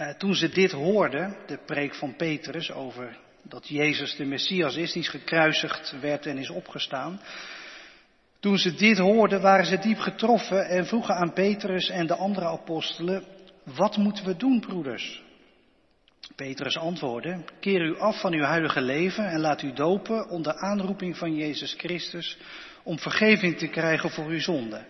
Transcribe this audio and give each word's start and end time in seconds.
Uh, 0.00 0.08
toen 0.08 0.34
ze 0.34 0.48
dit 0.48 0.72
hoorden, 0.72 1.36
de 1.46 1.58
preek 1.66 1.94
van 1.94 2.16
Petrus 2.16 2.72
over 2.72 3.18
dat 3.42 3.68
Jezus 3.68 4.16
de 4.16 4.24
Messias 4.24 4.76
is, 4.76 4.92
die 4.92 5.02
is 5.02 5.08
gekruisigd 5.08 6.00
werd 6.00 6.26
en 6.26 6.38
is 6.38 6.50
opgestaan. 6.50 7.20
Toen 8.40 8.58
ze 8.58 8.74
dit 8.74 8.98
hoorden, 8.98 9.40
waren 9.40 9.66
ze 9.66 9.78
diep 9.78 9.98
getroffen 9.98 10.68
en 10.68 10.86
vroegen 10.86 11.14
aan 11.14 11.32
Petrus 11.32 11.88
en 11.88 12.06
de 12.06 12.14
andere 12.14 12.46
apostelen, 12.46 13.24
wat 13.64 13.96
moeten 13.96 14.24
we 14.24 14.36
doen, 14.36 14.60
broeders? 14.60 15.22
Petrus 16.36 16.76
antwoordde, 16.76 17.44
keer 17.60 17.82
u 17.82 17.98
af 17.98 18.20
van 18.20 18.32
uw 18.32 18.44
huidige 18.44 18.80
leven 18.80 19.28
en 19.28 19.40
laat 19.40 19.62
u 19.62 19.72
dopen 19.72 20.28
onder 20.28 20.54
aanroeping 20.54 21.16
van 21.16 21.34
Jezus 21.34 21.74
Christus 21.78 22.38
om 22.82 22.98
vergeving 22.98 23.58
te 23.58 23.68
krijgen 23.68 24.10
voor 24.10 24.26
uw 24.26 24.40
zonde. 24.40 24.84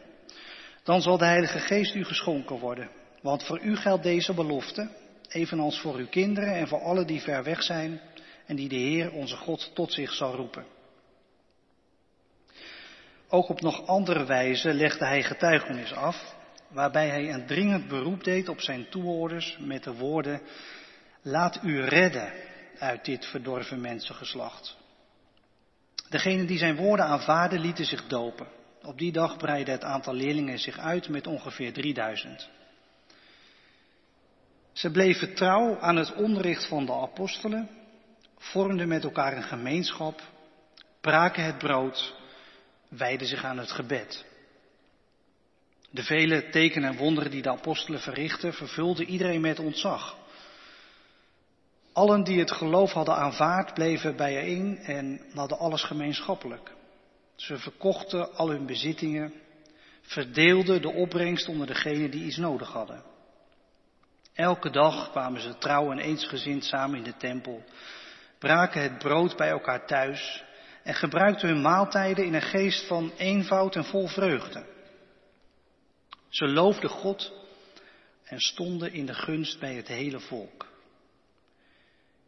Dan 0.82 1.02
zal 1.02 1.18
de 1.18 1.24
Heilige 1.24 1.58
Geest 1.58 1.94
u 1.94 2.04
geschonken 2.04 2.58
worden, 2.58 2.90
want 3.22 3.44
voor 3.44 3.60
u 3.60 3.76
geldt 3.76 4.02
deze 4.02 4.34
belofte, 4.34 4.88
evenals 5.28 5.80
voor 5.80 5.94
uw 5.94 6.08
kinderen 6.08 6.54
en 6.54 6.68
voor 6.68 6.80
allen 6.80 7.06
die 7.06 7.20
ver 7.20 7.42
weg 7.42 7.62
zijn 7.62 8.00
en 8.46 8.56
die 8.56 8.68
de 8.68 8.76
Heer 8.76 9.12
onze 9.12 9.36
God 9.36 9.70
tot 9.74 9.92
zich 9.92 10.12
zal 10.12 10.34
roepen. 10.34 10.66
Ook 13.28 13.48
op 13.48 13.60
nog 13.60 13.86
andere 13.86 14.24
wijze 14.24 14.74
legde 14.74 15.04
hij 15.04 15.22
getuigenis 15.22 15.92
af, 15.92 16.36
waarbij 16.68 17.08
hij 17.08 17.32
een 17.32 17.46
dringend 17.46 17.88
beroep 17.88 18.24
deed 18.24 18.48
op 18.48 18.60
zijn 18.60 18.88
toehoorders 18.88 19.56
met 19.60 19.84
de 19.84 19.94
woorden, 19.94 20.40
laat 21.22 21.60
u 21.62 21.82
redden 21.82 22.32
uit 22.78 23.04
dit 23.04 23.26
verdorven 23.26 23.80
mensengeslacht. 23.80 24.76
Degenen 26.08 26.46
die 26.46 26.58
zijn 26.58 26.76
woorden 26.76 27.06
aanvaarden 27.06 27.60
lieten 27.60 27.84
zich 27.84 28.06
dopen. 28.06 28.46
Op 28.82 28.98
die 28.98 29.12
dag 29.12 29.36
breidde 29.36 29.72
het 29.72 29.84
aantal 29.84 30.14
leerlingen 30.14 30.58
zich 30.58 30.78
uit 30.78 31.08
met 31.08 31.26
ongeveer 31.26 31.72
3000. 31.72 32.48
Ze 34.78 34.90
bleven 34.90 35.34
trouw 35.34 35.78
aan 35.78 35.96
het 35.96 36.14
onderricht 36.14 36.66
van 36.66 36.86
de 36.86 36.92
apostelen, 36.92 37.68
vormden 38.36 38.88
met 38.88 39.04
elkaar 39.04 39.36
een 39.36 39.42
gemeenschap, 39.42 40.22
braken 41.00 41.44
het 41.44 41.58
brood, 41.58 42.14
wijden 42.88 43.26
zich 43.26 43.44
aan 43.44 43.58
het 43.58 43.70
gebed. 43.70 44.24
De 45.90 46.02
vele 46.02 46.48
tekenen 46.48 46.90
en 46.90 46.96
wonderen 46.96 47.30
die 47.30 47.42
de 47.42 47.50
apostelen 47.50 48.00
verrichtten, 48.00 48.54
vervulden 48.54 49.06
iedereen 49.06 49.40
met 49.40 49.58
ontzag. 49.58 50.16
Allen 51.92 52.24
die 52.24 52.38
het 52.38 52.52
geloof 52.52 52.92
hadden 52.92 53.16
aanvaard, 53.16 53.74
bleven 53.74 54.16
bijeen 54.16 54.78
en 54.78 55.20
hadden 55.34 55.58
alles 55.58 55.82
gemeenschappelijk. 55.82 56.72
Ze 57.36 57.56
verkochten 57.56 58.34
al 58.34 58.48
hun 58.48 58.66
bezittingen, 58.66 59.32
verdeelden 60.02 60.82
de 60.82 60.92
opbrengst 60.92 61.48
onder 61.48 61.66
degenen 61.66 62.10
die 62.10 62.24
iets 62.24 62.36
nodig 62.36 62.72
hadden. 62.72 63.07
Elke 64.38 64.70
dag 64.70 65.10
kwamen 65.10 65.40
ze 65.40 65.58
trouw 65.58 65.90
en 65.90 65.98
eensgezind 65.98 66.64
samen 66.64 66.98
in 66.98 67.04
de 67.04 67.16
tempel, 67.16 67.64
braken 68.38 68.82
het 68.82 68.98
brood 68.98 69.36
bij 69.36 69.48
elkaar 69.48 69.86
thuis 69.86 70.44
en 70.82 70.94
gebruikten 70.94 71.48
hun 71.48 71.60
maaltijden 71.60 72.24
in 72.24 72.34
een 72.34 72.42
geest 72.42 72.86
van 72.86 73.12
eenvoud 73.16 73.76
en 73.76 73.84
vol 73.84 74.06
vreugde. 74.06 74.66
Ze 76.28 76.48
loofden 76.48 76.90
God 76.90 77.32
en 78.24 78.38
stonden 78.38 78.92
in 78.92 79.06
de 79.06 79.14
gunst 79.14 79.58
bij 79.60 79.74
het 79.74 79.88
hele 79.88 80.20
volk. 80.20 80.66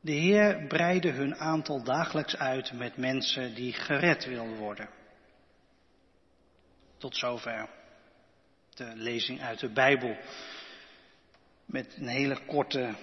De 0.00 0.12
Heer 0.12 0.67
breidde 0.67 1.11
hun 1.11 1.36
aantal 1.36 1.83
dagelijks 1.83 2.36
uit 2.36 2.72
met 2.72 2.97
mensen 2.97 3.55
die 3.55 3.72
gered 3.72 4.24
wilden 4.24 4.56
worden. 4.56 4.89
Tot 6.98 7.17
zover 7.17 7.69
de 8.74 8.92
lezing 8.95 9.41
uit 9.41 9.61
de 9.61 9.72
Bijbel. 9.72 10.17
Met 11.71 11.97
een 11.97 12.09
hele 12.09 12.39
korte 12.47 12.95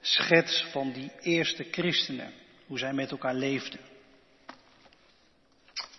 schets 0.00 0.64
van 0.70 0.92
die 0.92 1.10
eerste 1.20 1.66
christenen. 1.70 2.32
Hoe 2.66 2.78
zij 2.78 2.92
met 2.92 3.10
elkaar 3.10 3.34
leefden. 3.34 3.80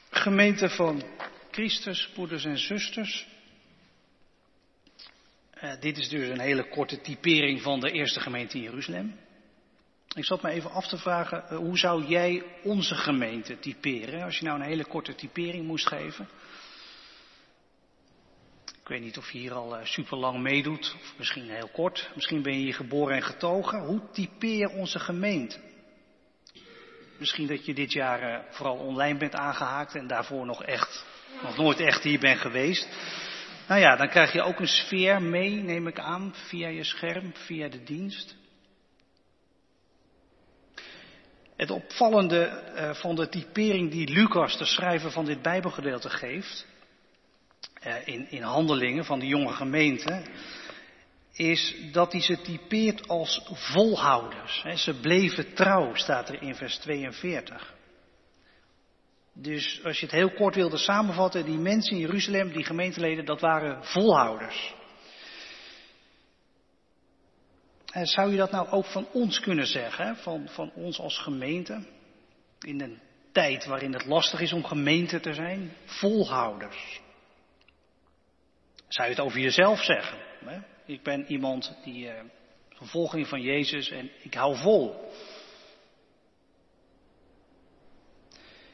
Gemeente 0.09 0.69
van 0.69 1.03
Christus, 1.51 2.09
broeders 2.13 2.45
en 2.45 2.57
zusters. 2.57 3.27
Uh, 5.63 5.73
dit 5.79 5.97
is 5.97 6.09
dus 6.09 6.27
een 6.27 6.39
hele 6.39 6.67
korte 6.69 7.01
typering 7.01 7.61
van 7.61 7.79
de 7.79 7.91
eerste 7.91 8.19
gemeente 8.19 8.57
in 8.57 8.63
Jeruzalem. 8.63 9.19
Ik 10.15 10.25
zat 10.25 10.41
me 10.41 10.49
even 10.49 10.71
af 10.71 10.87
te 10.87 10.97
vragen, 10.97 11.43
uh, 11.51 11.57
hoe 11.57 11.77
zou 11.77 12.05
jij 12.05 12.43
onze 12.63 12.95
gemeente 12.95 13.59
typeren? 13.59 14.23
Als 14.23 14.37
je 14.37 14.45
nou 14.45 14.59
een 14.59 14.67
hele 14.67 14.85
korte 14.85 15.15
typering 15.15 15.65
moest 15.65 15.87
geven. 15.87 16.27
Ik 18.81 18.87
weet 18.87 19.01
niet 19.01 19.17
of 19.17 19.31
je 19.31 19.37
hier 19.37 19.53
al 19.53 19.79
uh, 19.79 19.85
super 19.85 20.17
lang 20.17 20.39
meedoet, 20.39 20.95
of 21.01 21.13
misschien 21.17 21.49
heel 21.49 21.69
kort. 21.73 22.09
Misschien 22.15 22.41
ben 22.41 22.53
je 22.53 22.59
hier 22.59 22.73
geboren 22.73 23.15
en 23.15 23.23
getogen. 23.23 23.79
Hoe 23.79 24.01
typeer 24.11 24.69
onze 24.69 24.99
gemeente? 24.99 25.59
Misschien 27.17 27.47
dat 27.47 27.65
je 27.65 27.73
dit 27.73 27.91
jaar 27.91 28.21
uh, 28.21 28.39
vooral 28.49 28.77
online 28.77 29.17
bent 29.17 29.35
aangehaakt 29.35 29.95
en 29.95 30.07
daarvoor 30.07 30.45
nog 30.45 30.63
echt, 30.63 31.05
nog 31.43 31.57
nooit 31.57 31.79
echt 31.79 32.03
hier 32.03 32.19
bent 32.19 32.39
geweest. 32.39 32.87
Nou 33.67 33.81
ja, 33.81 33.95
dan 33.95 34.09
krijg 34.09 34.33
je 34.33 34.41
ook 34.41 34.59
een 34.59 34.67
sfeer 34.67 35.21
mee, 35.21 35.49
neem 35.49 35.87
ik 35.87 35.99
aan, 35.99 36.33
via 36.35 36.67
je 36.67 36.83
scherm, 36.83 37.31
via 37.35 37.67
de 37.67 37.83
dienst. 37.83 38.35
Het 41.55 41.71
opvallende 41.71 42.71
uh, 42.75 42.93
van 42.93 43.15
de 43.15 43.29
typering 43.29 43.91
die 43.91 44.09
Lucas, 44.09 44.57
de 44.57 44.65
schrijver 44.65 45.11
van 45.11 45.25
dit 45.25 45.41
Bijbelgedeelte, 45.41 46.09
geeft, 46.09 46.67
in, 48.05 48.31
in 48.31 48.41
handelingen 48.41 49.05
van 49.05 49.19
de 49.19 49.27
jonge 49.27 49.53
gemeente, 49.53 50.23
is 51.33 51.75
dat 51.91 52.11
hij 52.11 52.21
ze 52.21 52.41
typeert 52.41 53.07
als 53.07 53.41
volhouders. 53.51 54.65
Ze 54.75 54.99
bleven 54.99 55.53
trouw, 55.53 55.95
staat 55.95 56.29
er 56.29 56.41
in 56.41 56.55
vers 56.55 56.77
42. 56.77 57.73
Dus 59.33 59.81
als 59.83 59.99
je 59.99 60.05
het 60.05 60.15
heel 60.15 60.33
kort 60.33 60.55
wilde 60.55 60.77
samenvatten, 60.77 61.45
die 61.45 61.57
mensen 61.57 61.91
in 61.91 62.01
Jeruzalem, 62.01 62.51
die 62.51 62.63
gemeenteleden, 62.63 63.25
dat 63.25 63.41
waren 63.41 63.85
volhouders. 63.85 64.73
En 67.91 68.05
zou 68.05 68.31
je 68.31 68.37
dat 68.37 68.51
nou 68.51 68.67
ook 68.67 68.85
van 68.85 69.07
ons 69.11 69.39
kunnen 69.39 69.67
zeggen, 69.67 70.15
van, 70.15 70.47
van 70.49 70.71
ons 70.73 70.99
als 70.99 71.17
gemeente? 71.17 71.85
In 72.59 72.81
een 72.81 72.99
tijd 73.31 73.65
waarin 73.65 73.93
het 73.93 74.05
lastig 74.05 74.41
is 74.41 74.53
om 74.53 74.63
gemeente 74.63 75.19
te 75.19 75.33
zijn, 75.33 75.73
volhouders. 75.85 77.01
Zou 78.91 79.07
je 79.07 79.13
het 79.13 79.23
over 79.23 79.39
jezelf 79.39 79.83
zeggen? 79.83 80.17
Hè? 80.45 80.59
Ik 80.85 81.03
ben 81.03 81.25
iemand 81.27 81.73
die 81.83 82.05
uh, 82.05 82.13
vervolging 82.69 83.27
van 83.27 83.41
Jezus 83.41 83.89
en 83.89 84.11
ik 84.21 84.33
hou 84.33 84.57
vol. 84.57 85.11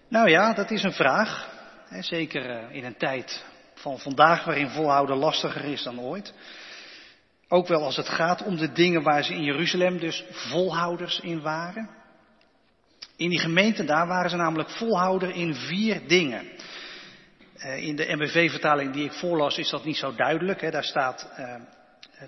Nou 0.08 0.30
ja, 0.30 0.54
dat 0.54 0.72
is 0.72 0.84
een 0.84 0.94
vraag. 0.94 1.50
Hè, 1.88 2.02
zeker 2.02 2.50
uh, 2.50 2.76
in 2.76 2.84
een 2.86 2.98
tijd 2.98 3.46
van 3.74 4.00
vandaag 4.00 4.46
waarin 4.46 4.70
volhouden 4.70 5.18
lastiger 5.18 5.64
is 5.64 5.84
dan 5.84 6.00
ooit. 6.00 6.34
Ook 7.48 7.68
wel 7.68 7.84
als 7.84 7.96
het 7.96 8.10
gaat 8.10 8.44
om 8.44 8.56
de 8.58 8.72
dingen 8.72 9.04
waar 9.04 9.24
ze 9.24 9.34
in 9.34 9.44
Jeruzalem 9.44 10.00
dus 10.00 10.24
volhouders 10.30 11.20
in 11.20 11.42
waren. 11.42 11.90
In 13.16 13.30
die 13.30 13.40
gemeente 13.40 13.84
daar 13.84 14.08
waren 14.08 14.30
ze 14.30 14.36
namelijk 14.36 14.70
volhouder 14.70 15.36
in 15.36 15.56
vier 15.56 16.08
dingen. 16.08 16.52
Uh, 17.58 17.78
in 17.78 17.96
de 17.96 18.16
MBV-vertaling 18.16 18.94
die 18.94 19.06
ik 19.06 19.14
voorlas 19.14 19.58
is 19.58 19.70
dat 19.70 19.86
niet 19.86 19.98
zo 19.98 20.16
duidelijk. 20.16 20.62
Hè. 20.62 20.72
Daar 20.72 20.84
staat 20.84 21.30
uh, 21.40 21.56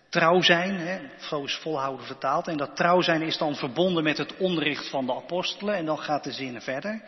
trouw 0.09 0.41
zijn, 0.41 0.75
hè, 0.75 0.99
zo 1.19 1.43
is 1.43 1.55
volhouden 1.55 2.05
vertaald. 2.05 2.47
En 2.47 2.57
dat 2.57 2.75
trouw 2.75 3.01
zijn 3.01 3.21
is 3.21 3.37
dan 3.37 3.55
verbonden 3.55 4.03
met 4.03 4.17
het 4.17 4.37
onderricht 4.37 4.89
van 4.89 5.05
de 5.05 5.15
apostelen 5.15 5.75
en 5.75 5.85
dan 5.85 5.97
gaat 5.97 6.23
de 6.23 6.31
zinnen 6.31 6.61
verder. 6.61 7.01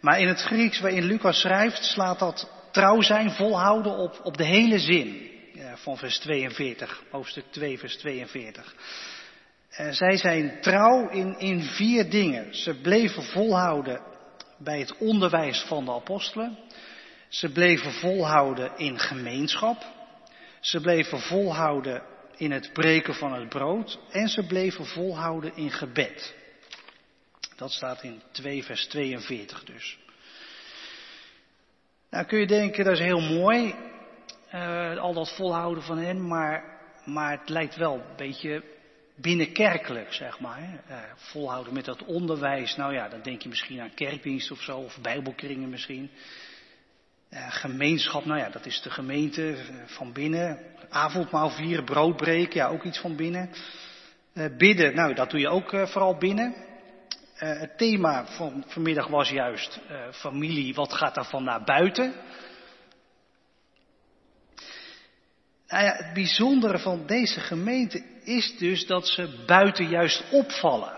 Maar 0.00 0.20
in 0.20 0.28
het 0.28 0.40
Grieks 0.40 0.80
waarin 0.80 1.04
Lucas 1.04 1.40
schrijft 1.40 1.84
slaat 1.84 2.18
dat 2.18 2.50
trouw 2.70 3.00
zijn, 3.00 3.30
volhouden 3.30 3.96
op, 3.96 4.20
op 4.22 4.36
de 4.36 4.44
hele 4.44 4.78
zin 4.78 5.30
van 5.74 5.96
vers 5.96 6.18
42, 6.18 7.02
hoofdstuk 7.10 7.44
2 7.50 7.78
vers 7.78 7.96
42. 7.96 8.74
Uh, 9.80 9.90
zij 9.90 10.16
zijn 10.16 10.60
trouw 10.60 11.08
in, 11.08 11.38
in 11.38 11.62
vier 11.62 12.10
dingen. 12.10 12.54
Ze 12.54 12.74
bleven 12.74 13.22
volhouden 13.22 14.00
bij 14.58 14.78
het 14.78 14.96
onderwijs 14.98 15.60
van 15.60 15.84
de 15.84 15.92
apostelen. 15.92 16.58
Ze 17.34 17.52
bleven 17.52 17.92
volhouden 17.92 18.72
in 18.76 18.98
gemeenschap. 18.98 19.84
Ze 20.60 20.80
bleven 20.80 21.20
volhouden 21.20 22.02
in 22.36 22.50
het 22.52 22.72
breken 22.72 23.14
van 23.14 23.32
het 23.32 23.48
brood 23.48 23.98
en 24.10 24.28
ze 24.28 24.46
bleven 24.46 24.86
volhouden 24.86 25.56
in 25.56 25.70
gebed. 25.70 26.34
Dat 27.56 27.70
staat 27.70 28.02
in 28.02 28.22
2 28.32 28.64
vers 28.64 28.86
42 28.86 29.64
dus. 29.64 29.98
Nou 32.10 32.26
kun 32.26 32.38
je 32.38 32.46
denken, 32.46 32.84
dat 32.84 32.92
is 32.92 32.98
heel 32.98 33.20
mooi, 33.20 33.74
uh, 34.54 34.96
al 34.96 35.14
dat 35.14 35.36
volhouden 35.36 35.82
van 35.82 35.98
hen, 35.98 36.26
maar, 36.26 36.64
maar 37.04 37.38
het 37.38 37.48
lijkt 37.48 37.76
wel 37.76 37.94
een 37.94 38.16
beetje 38.16 38.62
binnenkerkelijk, 39.14 40.12
zeg 40.12 40.40
maar. 40.40 40.84
Uh, 40.90 40.98
volhouden 41.14 41.74
met 41.74 41.84
dat 41.84 42.04
onderwijs, 42.04 42.76
nou 42.76 42.94
ja, 42.94 43.08
dan 43.08 43.22
denk 43.22 43.42
je 43.42 43.48
misschien 43.48 43.80
aan 43.80 43.94
kerkdienst 43.94 44.50
of 44.50 44.62
zo, 44.62 44.78
of 44.78 44.98
bijbelkringen 45.00 45.68
misschien. 45.68 46.10
Uh, 47.34 47.52
gemeenschap, 47.52 48.24
nou 48.24 48.38
ja, 48.38 48.48
dat 48.48 48.66
is 48.66 48.80
de 48.82 48.90
gemeente 48.90 49.56
van 49.86 50.12
binnen. 50.12 50.58
Avondmaal 50.88 51.50
vieren, 51.50 51.84
brood 51.84 52.16
breken, 52.16 52.56
ja, 52.56 52.68
ook 52.68 52.84
iets 52.84 52.98
van 52.98 53.16
binnen. 53.16 53.50
Uh, 54.34 54.56
bidden, 54.56 54.94
nou 54.94 55.14
dat 55.14 55.30
doe 55.30 55.40
je 55.40 55.48
ook 55.48 55.68
vooral 55.68 56.18
binnen. 56.18 56.54
Het 57.34 57.78
thema 57.78 58.26
van 58.26 58.64
vanmiddag 58.66 59.06
was 59.06 59.30
juist 59.30 59.80
familie, 60.10 60.74
wat 60.74 60.92
gaat 60.92 61.14
daarvan 61.14 61.44
naar 61.44 61.64
buiten? 61.64 62.14
Nou 65.68 65.84
ja, 65.84 65.92
het 65.92 66.14
bijzondere 66.14 66.78
van 66.78 67.06
deze 67.06 67.40
gemeente 67.40 68.04
is 68.24 68.56
dus 68.56 68.86
dat 68.86 69.08
ze 69.08 69.42
buiten 69.46 69.88
juist 69.88 70.24
opvallen. 70.30 70.92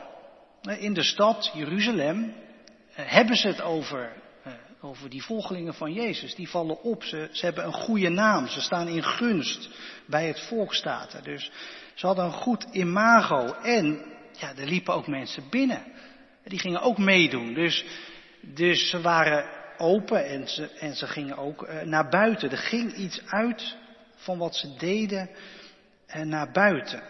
In 0.79 0.95
de 0.95 1.03
stad 1.03 1.51
Jeruzalem 1.55 2.35
hebben 2.93 3.37
ze 3.37 3.47
het 3.47 3.63
over, 3.63 4.13
over 4.87 5.11
die 5.11 5.23
volgelingen 5.23 5.75
van 5.75 5.93
Jezus. 5.93 6.35
Die 6.35 6.49
vallen 6.49 6.83
op, 6.83 7.05
ze, 7.05 7.29
ze 7.33 7.45
hebben 7.45 7.65
een 7.65 7.73
goede 7.73 8.09
naam, 8.09 8.47
ze 8.47 8.61
staan 8.61 8.89
in 8.89 9.03
gunst 9.03 9.69
bij 10.07 10.27
het 10.27 10.41
volkstaten. 10.41 11.25
Dus 11.25 11.51
ze 11.95 12.07
hadden 12.07 12.25
een 12.25 12.33
goed 12.33 12.67
imago 12.73 13.53
en 13.53 14.05
ja, 14.33 14.57
er 14.57 14.67
liepen 14.67 14.95
ook 14.95 15.07
mensen 15.07 15.49
binnen. 15.51 15.85
Die 16.45 16.59
gingen 16.59 16.81
ook 16.81 16.99
meedoen. 16.99 17.55
Dus, 17.55 17.85
dus 18.41 18.91
ze 18.91 19.01
waren 19.01 19.51
open 19.79 20.27
en 20.27 20.49
ze, 20.49 20.71
en 20.71 20.95
ze 20.95 21.07
gingen 21.07 21.37
ook 21.37 21.69
uh, 21.69 21.81
naar 21.81 22.09
buiten. 22.09 22.51
Er 22.51 22.59
ging 22.59 22.95
iets 22.95 23.23
uit 23.27 23.77
van 24.15 24.39
wat 24.39 24.57
ze 24.57 24.75
deden 24.77 25.31
uh, 26.09 26.23
naar 26.23 26.51
buiten. 26.53 27.03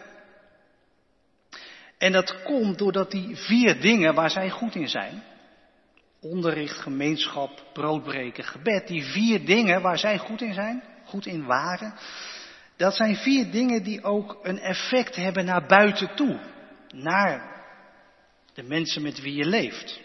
En 1.99 2.12
dat 2.12 2.43
komt 2.43 2.78
doordat 2.78 3.11
die 3.11 3.37
vier 3.37 3.81
dingen 3.81 4.14
waar 4.14 4.31
zij 4.31 4.50
goed 4.50 4.75
in 4.75 4.88
zijn. 4.88 5.23
Onderricht, 6.31 6.78
gemeenschap, 6.78 7.64
broodbreken, 7.73 8.44
gebed. 8.44 8.88
Die 8.88 9.05
vier 9.05 9.44
dingen 9.44 9.82
waar 9.82 9.99
zij 9.99 10.19
goed 10.19 10.40
in 10.40 10.55
zijn, 10.55 10.82
goed 11.05 11.26
in 11.26 11.44
waren. 11.44 11.94
Dat 12.76 12.96
zijn 12.96 13.17
vier 13.17 13.50
dingen 13.50 13.82
die 13.82 14.02
ook 14.02 14.38
een 14.43 14.58
effect 14.58 15.17
hebben 15.17 15.44
naar 15.44 15.67
buiten 15.67 16.14
toe. 16.14 16.38
Naar 16.88 17.64
de 18.55 18.62
mensen 18.62 19.02
met 19.02 19.20
wie 19.20 19.34
je 19.34 19.46
leeft. 19.46 20.00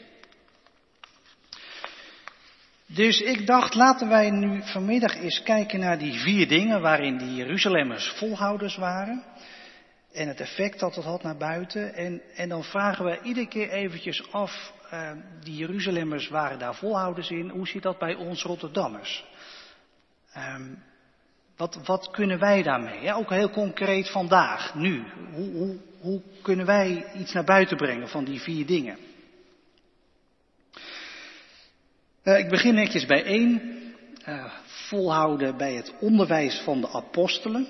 Dus 2.85 3.21
ik 3.21 3.47
dacht, 3.47 3.75
laten 3.75 4.09
wij 4.09 4.29
nu 4.29 4.61
vanmiddag 4.63 5.15
eens 5.15 5.43
kijken 5.43 5.79
naar 5.79 5.97
die 5.97 6.13
vier 6.19 6.47
dingen 6.47 6.81
waarin 6.81 7.17
die 7.17 7.35
Jeruzalemmers 7.35 8.07
volhouders 8.07 8.75
waren. 8.75 9.23
En 10.13 10.27
het 10.27 10.39
effect 10.39 10.79
dat 10.79 10.95
het 10.95 11.05
had 11.05 11.23
naar 11.23 11.37
buiten. 11.37 11.93
En, 11.93 12.21
en 12.35 12.49
dan 12.49 12.63
vragen 12.63 13.05
we 13.05 13.19
iedere 13.23 13.47
keer 13.47 13.69
eventjes 13.69 14.31
af, 14.31 14.73
uh, 14.93 15.11
die 15.43 15.55
Jeruzalemmers 15.55 16.27
waren 16.27 16.59
daar 16.59 16.75
volhouders 16.75 17.29
in. 17.29 17.49
Hoe 17.49 17.67
zit 17.67 17.83
dat 17.83 17.99
bij 17.99 18.15
ons 18.15 18.43
Rotterdammers? 18.43 19.25
Um, 20.37 20.83
wat, 21.57 21.79
wat 21.85 22.09
kunnen 22.11 22.39
wij 22.39 22.63
daarmee? 22.63 23.13
Ook 23.13 23.29
heel 23.29 23.49
concreet 23.49 24.09
vandaag, 24.09 24.75
nu. 24.75 25.03
Hoe, 25.33 25.51
hoe, 25.51 25.77
hoe 25.99 26.21
kunnen 26.41 26.65
wij 26.65 27.13
iets 27.13 27.33
naar 27.33 27.43
buiten 27.43 27.77
brengen 27.77 28.09
van 28.09 28.23
die 28.23 28.41
vier 28.41 28.65
dingen? 28.65 28.97
Uh, 32.23 32.37
ik 32.37 32.49
begin 32.49 32.73
netjes 32.73 33.05
bij 33.05 33.23
één. 33.23 33.79
Uh, 34.27 34.53
volhouden 34.65 35.57
bij 35.57 35.73
het 35.73 35.93
onderwijs 35.99 36.59
van 36.59 36.81
de 36.81 36.89
apostelen. 36.89 37.67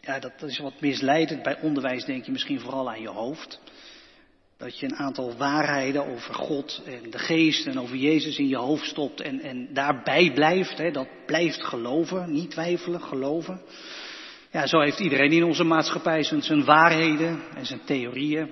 Ja, 0.00 0.18
dat 0.18 0.42
is 0.42 0.58
wat 0.58 0.80
misleidend. 0.80 1.42
Bij 1.42 1.60
onderwijs 1.60 2.04
denk 2.04 2.24
je 2.24 2.32
misschien 2.32 2.60
vooral 2.60 2.90
aan 2.90 3.00
je 3.00 3.08
hoofd. 3.08 3.60
Dat 4.58 4.78
je 4.78 4.86
een 4.86 4.96
aantal 4.96 5.36
waarheden 5.36 6.06
over 6.06 6.34
God 6.34 6.82
en 6.86 7.10
de 7.10 7.18
geest 7.18 7.66
en 7.66 7.80
over 7.80 7.96
Jezus 7.96 8.38
in 8.38 8.48
je 8.48 8.56
hoofd 8.56 8.86
stopt 8.86 9.20
en, 9.20 9.40
en 9.40 9.68
daarbij 9.72 10.32
blijft. 10.32 10.78
Hè, 10.78 10.90
dat 10.90 11.08
blijft 11.26 11.64
geloven, 11.64 12.32
niet 12.32 12.50
twijfelen, 12.50 13.00
geloven. 13.02 13.60
Ja, 14.50 14.66
zo 14.66 14.80
heeft 14.80 15.00
iedereen 15.00 15.32
in 15.32 15.44
onze 15.44 15.64
maatschappij 15.64 16.22
zijn, 16.22 16.64
waarheden 16.64 17.42
en 17.54 17.66
zijn 17.66 17.84
theorieën. 17.84 18.50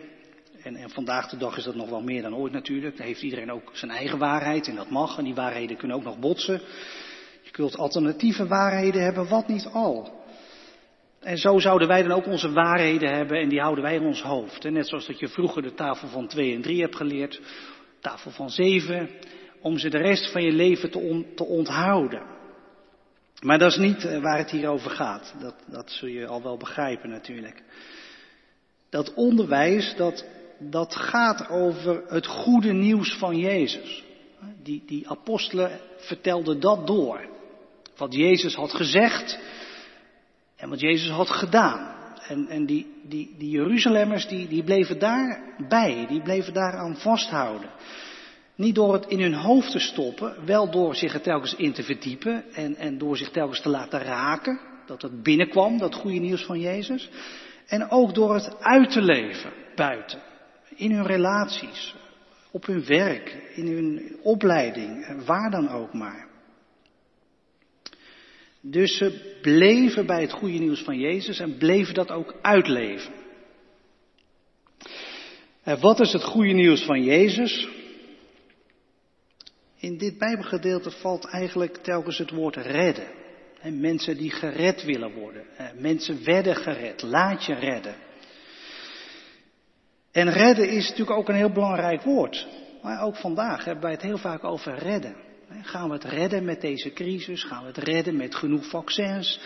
En, 0.63 0.77
en 0.77 0.91
vandaag 0.91 1.29
de 1.29 1.37
dag 1.37 1.57
is 1.57 1.65
dat 1.65 1.75
nog 1.75 1.91
wel 1.91 2.03
meer 2.03 2.23
dan 2.23 2.35
ooit 2.35 2.53
natuurlijk. 2.53 2.97
Dan 2.97 3.07
heeft 3.07 3.23
iedereen 3.23 3.53
ook 3.53 3.71
zijn 3.73 3.91
eigen 3.91 4.19
waarheid 4.19 4.69
en 4.69 4.75
dat 4.75 4.91
mag. 4.91 5.19
En 5.19 5.25
die 5.25 5.35
waarheden 5.35 5.77
kunnen 5.77 5.97
ook 5.97 6.05
nog 6.05 6.19
botsen. 6.19 6.61
Je 7.43 7.51
kunt 7.51 7.77
alternatieve 7.77 8.47
waarheden 8.47 9.03
hebben, 9.03 9.29
wat 9.29 9.49
niet 9.49 9.69
al. 9.73 10.22
En 11.23 11.39
zo 11.39 11.59
zouden 11.59 11.89
wij 11.89 12.03
dan 12.03 12.13
ook 12.13 12.27
onze 12.27 12.53
waarheden 12.53 13.15
hebben 13.15 13.41
en 13.41 13.49
die 13.49 13.61
houden 13.61 13.85
wij 13.85 13.95
in 13.95 14.07
ons 14.07 14.23
hoofd. 14.23 14.71
Net 14.71 14.89
zoals 14.89 15.07
dat 15.07 15.19
je 15.19 15.29
vroeger 15.29 15.63
de 15.63 15.75
tafel 15.75 16.09
van 16.09 16.27
2 16.27 16.55
en 16.55 16.63
3 16.63 16.81
hebt 16.81 16.97
geleerd, 16.97 17.41
tafel 18.01 18.31
van 18.31 18.51
7, 18.51 19.11
om 19.61 19.79
ze 19.79 19.89
de 19.89 19.99
rest 19.99 20.33
van 20.33 20.43
je 20.43 20.53
leven 20.53 20.91
te, 20.91 21.33
te 21.35 21.45
onthouden. 21.45 22.23
Maar 23.41 23.59
dat 23.59 23.71
is 23.71 23.77
niet 23.77 24.05
eh, 24.05 24.21
waar 24.21 24.39
het 24.39 24.51
hier 24.51 24.69
over 24.69 24.91
gaat. 24.91 25.35
Dat, 25.41 25.55
dat 25.67 25.91
zul 25.91 26.09
je 26.09 26.27
al 26.27 26.43
wel 26.43 26.57
begrijpen 26.57 27.11
natuurlijk. 27.11 27.63
Dat 28.91 29.15
onderwijs, 29.15 29.95
dat, 29.97 30.25
dat 30.59 30.97
gaat 30.97 31.49
over 31.49 32.03
het 32.07 32.27
goede 32.27 32.73
nieuws 32.73 33.17
van 33.19 33.37
Jezus. 33.37 34.05
Die, 34.63 34.83
die 34.87 35.09
apostelen 35.09 35.81
vertelden 35.97 36.61
dat 36.61 36.87
door. 36.87 37.29
Wat 37.97 38.15
Jezus 38.15 38.55
had 38.55 38.73
gezegd, 38.73 39.39
en 40.63 40.69
wat 40.69 40.81
Jezus 40.81 41.11
had 41.11 41.31
gedaan. 41.31 41.91
En, 42.29 42.49
en 42.49 42.67
die, 42.67 42.87
die, 43.09 43.35
die 43.39 43.51
Jeruzalemmers 43.51 44.29
die, 44.29 44.49
die 44.49 44.63
bleven 44.63 44.99
daarbij, 44.99 46.07
die 46.09 46.23
bleven 46.23 46.53
daaraan 46.53 46.97
vasthouden. 46.97 47.71
Niet 48.55 48.75
door 48.75 48.93
het 48.93 49.07
in 49.07 49.21
hun 49.21 49.35
hoofd 49.35 49.71
te 49.71 49.79
stoppen, 49.79 50.35
wel 50.45 50.71
door 50.71 50.95
zich 50.95 51.15
er 51.15 51.21
telkens 51.21 51.55
in 51.55 51.73
te 51.73 51.83
verdiepen 51.83 52.45
en, 52.53 52.77
en 52.77 52.99
door 52.99 53.17
zich 53.17 53.31
telkens 53.31 53.61
te 53.61 53.69
laten 53.69 54.01
raken. 54.01 54.61
Dat 54.87 55.03
het 55.03 55.23
binnenkwam, 55.23 55.79
dat 55.79 55.95
goede 55.95 56.19
nieuws 56.19 56.45
van 56.45 56.61
Jezus. 56.61 57.11
En 57.67 57.91
ook 57.91 58.15
door 58.15 58.35
het 58.35 58.61
uit 58.61 58.91
te 58.91 59.03
leven 59.03 59.53
buiten. 59.75 60.23
In 60.75 60.93
hun 60.93 61.07
relaties, 61.07 61.95
op 62.51 62.67
hun 62.67 62.85
werk, 62.85 63.53
in 63.55 63.67
hun 63.67 64.17
opleiding, 64.23 65.23
waar 65.25 65.51
dan 65.51 65.69
ook 65.69 65.93
maar. 65.93 66.32
Dus 68.65 68.97
ze 68.97 69.39
bleven 69.43 70.07
bij 70.07 70.21
het 70.21 70.33
goede 70.33 70.59
nieuws 70.59 70.83
van 70.83 70.99
Jezus 70.99 71.39
en 71.39 71.57
bleven 71.57 71.95
dat 71.95 72.11
ook 72.11 72.35
uitleven. 72.43 73.13
En 75.63 75.81
wat 75.81 76.01
is 76.01 76.13
het 76.13 76.25
goede 76.25 76.53
nieuws 76.53 76.85
van 76.85 77.03
Jezus? 77.03 77.69
In 79.77 79.99
dit 79.99 80.19
Bijbelgedeelte 80.19 80.91
valt 80.91 81.25
eigenlijk 81.25 81.77
telkens 81.77 82.19
het 82.19 82.31
woord 82.31 82.57
redden. 82.57 83.07
En 83.61 83.81
mensen 83.81 84.17
die 84.17 84.31
gered 84.31 84.85
willen 84.85 85.13
worden. 85.13 85.45
Mensen 85.79 86.25
werden 86.25 86.57
gered. 86.57 87.03
Laat 87.03 87.45
je 87.45 87.55
redden. 87.55 87.95
En 90.13 90.31
redden 90.31 90.69
is 90.69 90.89
natuurlijk 90.89 91.19
ook 91.19 91.29
een 91.29 91.35
heel 91.35 91.53
belangrijk 91.53 92.03
woord. 92.03 92.47
Maar 92.83 93.03
ook 93.03 93.17
vandaag 93.17 93.65
hebben 93.65 93.83
wij 93.83 93.93
het 93.93 94.03
heel 94.03 94.19
vaak 94.19 94.45
over 94.45 94.75
redden. 94.75 95.17
Gaan 95.63 95.89
we 95.89 95.95
het 95.95 96.05
redden 96.05 96.45
met 96.45 96.61
deze 96.61 96.93
crisis? 96.93 97.45
Gaan 97.45 97.61
we 97.61 97.67
het 97.67 97.79
redden 97.79 98.17
met 98.17 98.35
genoeg 98.35 98.67
vaccins? 98.67 99.41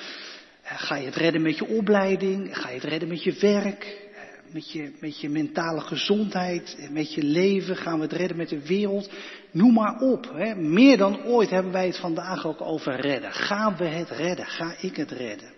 Eh, 0.63 0.73
ga 0.79 0.97
je 0.97 1.07
het 1.07 1.17
redden 1.17 1.43
met 1.43 1.57
je 1.57 1.67
opleiding? 1.67 2.59
Ga 2.59 2.69
je 2.69 2.75
het 2.75 2.85
redden 2.85 3.09
met 3.09 3.23
je 3.23 3.33
werk? 3.41 4.09
Eh, 4.15 4.53
met 4.53 4.73
je, 4.73 4.93
met 5.01 5.21
je 5.21 5.29
mentale 5.29 5.81
gezondheid? 5.81 6.77
Eh, 6.79 6.89
met 6.89 7.15
je 7.15 7.23
leven? 7.23 7.77
Gaan 7.77 7.97
we 7.97 8.03
het 8.03 8.13
redden 8.13 8.37
met 8.37 8.49
de 8.49 8.67
wereld? 8.67 9.11
Noem 9.51 9.73
maar 9.73 10.01
op. 10.01 10.31
Hè. 10.35 10.55
Meer 10.55 10.97
dan 10.97 11.25
ooit 11.25 11.51
hebben 11.51 11.73
wij 11.73 11.87
het 11.87 11.99
vandaag 11.99 12.47
ook 12.47 12.61
over 12.61 13.01
redden. 13.01 13.33
Gaan 13.33 13.77
we 13.77 13.85
het 13.85 14.11
redden? 14.11 14.47
Ga 14.47 14.75
ik 14.81 14.97
het 14.97 15.11
redden? 15.11 15.55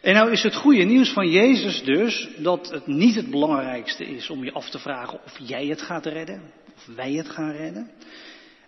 En 0.00 0.14
nou 0.14 0.30
is 0.30 0.42
het 0.42 0.54
goede 0.54 0.82
nieuws 0.82 1.12
van 1.12 1.30
Jezus 1.30 1.82
dus 1.84 2.28
dat 2.36 2.70
het 2.70 2.86
niet 2.86 3.14
het 3.14 3.30
belangrijkste 3.30 4.04
is 4.04 4.30
om 4.30 4.44
je 4.44 4.52
af 4.52 4.70
te 4.70 4.78
vragen 4.78 5.20
of 5.24 5.38
jij 5.38 5.66
het 5.66 5.82
gaat 5.82 6.06
redden, 6.06 6.42
of 6.76 6.94
wij 6.96 7.12
het 7.12 7.28
gaan 7.28 7.52
redden. 7.52 7.90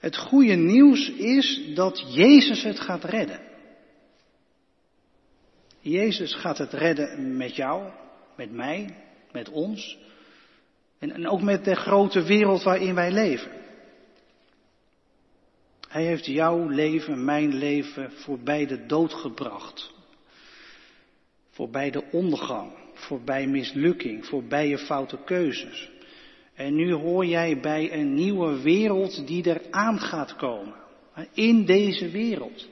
Het 0.02 0.16
goede 0.16 0.54
nieuws 0.54 1.10
is 1.10 1.60
dat 1.74 2.04
Jezus 2.14 2.62
het 2.62 2.80
gaat 2.80 3.04
redden. 3.04 3.40
Jezus 5.80 6.34
gaat 6.34 6.58
het 6.58 6.72
redden 6.72 7.36
met 7.36 7.56
jou, 7.56 7.90
met 8.36 8.52
mij, 8.52 8.96
met 9.32 9.48
ons. 9.48 9.98
En, 10.98 11.28
ook 11.28 11.42
met 11.42 11.64
de 11.64 11.74
grote 11.74 12.22
wereld 12.22 12.62
waarin 12.62 12.94
wij 12.94 13.12
leven. 13.12 13.50
Hij 15.88 16.04
heeft 16.04 16.26
jouw 16.26 16.68
leven, 16.68 17.24
mijn 17.24 17.54
leven 17.54 18.12
voorbij 18.12 18.66
de 18.66 18.86
dood 18.86 19.14
gebracht. 19.14 19.92
Voorbij 21.50 21.90
de 21.90 22.04
ondergang, 22.10 22.72
voorbij 22.92 23.46
mislukking, 23.46 24.26
voorbij 24.26 24.68
je 24.68 24.78
foute 24.78 25.18
keuzes. 25.24 25.91
En 26.54 26.74
nu 26.74 26.92
hoor 26.92 27.26
jij 27.26 27.60
bij 27.60 27.92
een 27.92 28.14
nieuwe 28.14 28.60
wereld 28.60 29.26
die 29.26 29.44
er 29.44 29.62
aan 29.70 30.00
gaat 30.00 30.36
komen. 30.36 30.74
In 31.32 31.64
deze 31.64 32.08
wereld. 32.08 32.68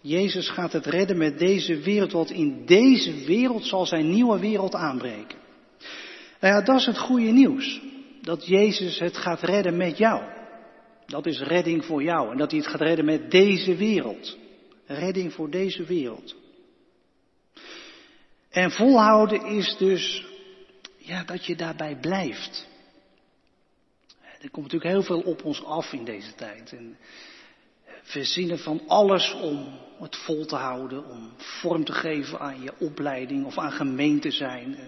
Jezus 0.00 0.48
gaat 0.48 0.72
het 0.72 0.86
redden 0.86 1.16
met 1.18 1.38
deze 1.38 1.78
wereld, 1.80 2.12
want 2.12 2.30
in 2.30 2.66
deze 2.66 3.24
wereld 3.24 3.64
zal 3.64 3.86
zijn 3.86 4.10
nieuwe 4.10 4.38
wereld 4.38 4.74
aanbreken. 4.74 5.38
Nou 6.40 6.54
ja, 6.54 6.60
dat 6.60 6.78
is 6.78 6.86
het 6.86 6.98
goede 6.98 7.30
nieuws. 7.30 7.80
Dat 8.22 8.46
Jezus 8.46 8.98
het 8.98 9.16
gaat 9.16 9.42
redden 9.42 9.76
met 9.76 9.98
jou. 9.98 10.22
Dat 11.06 11.26
is 11.26 11.40
redding 11.40 11.84
voor 11.84 12.02
jou. 12.02 12.30
En 12.30 12.36
dat 12.36 12.50
hij 12.50 12.60
het 12.60 12.68
gaat 12.68 12.80
redden 12.80 13.04
met 13.04 13.30
deze 13.30 13.76
wereld. 13.76 14.38
Redding 14.86 15.32
voor 15.32 15.50
deze 15.50 15.84
wereld. 15.84 16.34
En 18.50 18.70
volhouden 18.70 19.44
is 19.44 19.76
dus 19.78 20.29
ja, 21.10 21.24
dat 21.24 21.46
je 21.46 21.56
daarbij 21.56 21.96
blijft. 21.96 22.68
Er 24.40 24.50
komt 24.50 24.72
natuurlijk 24.72 24.92
heel 24.92 25.02
veel 25.02 25.20
op 25.20 25.44
ons 25.44 25.64
af 25.64 25.92
in 25.92 26.04
deze 26.04 26.34
tijd. 26.34 26.72
En 26.72 26.96
verzinnen 28.02 28.58
van 28.58 28.82
alles 28.86 29.32
om 29.32 29.78
het 29.98 30.16
vol 30.16 30.46
te 30.46 30.56
houden, 30.56 31.04
om 31.06 31.32
vorm 31.36 31.84
te 31.84 31.92
geven 31.92 32.40
aan 32.40 32.62
je 32.62 32.72
opleiding 32.78 33.44
of 33.44 33.58
aan 33.58 33.72
gemeente 33.72 34.30
zijn. 34.30 34.78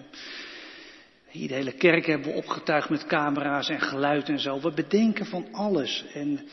Hier 1.29 1.47
de 1.47 1.53
hele 1.53 1.71
kerk 1.71 2.05
hebben 2.05 2.27
we 2.27 2.37
opgetuigd 2.37 2.89
met 2.89 3.05
camera's 3.05 3.69
en 3.69 3.81
geluid 3.81 4.29
en 4.29 4.39
zo. 4.39 4.59
We 4.59 4.71
bedenken 4.71 5.25
van 5.25 5.47
alles 5.51 6.05
en, 6.13 6.47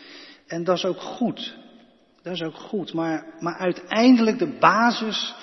en 0.46 0.64
dat 0.64 0.76
is 0.76 0.84
ook 0.84 1.00
goed. 1.00 1.56
Dat 2.22 2.32
is 2.32 2.42
ook 2.42 2.56
goed. 2.56 2.92
Maar, 2.92 3.26
maar 3.40 3.56
uiteindelijk 3.56 4.38
de 4.38 4.56
basis 4.58 5.34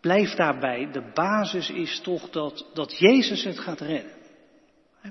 blijft 0.00 0.36
daarbij. 0.36 0.88
De 0.92 1.10
basis 1.14 1.70
is 1.70 2.00
toch 2.00 2.30
dat, 2.30 2.66
dat 2.74 2.98
Jezus 2.98 3.44
het 3.44 3.58
gaat 3.58 3.80
redden. 3.80 4.12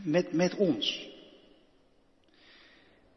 Met, 0.03 0.33
met 0.33 0.55
ons. 0.55 1.09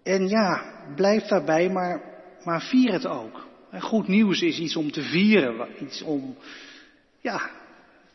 En 0.02 0.28
ja, 0.28 0.74
blijf 0.96 1.22
daarbij, 1.22 1.68
maar, 1.68 2.02
maar 2.44 2.62
vier 2.62 2.92
het 2.92 3.06
ook. 3.06 3.46
Goed 3.80 4.08
nieuws 4.08 4.42
is 4.42 4.58
iets 4.58 4.76
om 4.76 4.90
te 4.90 5.02
vieren, 5.02 5.68
iets 5.80 6.02
om, 6.02 6.36
ja, 7.20 7.50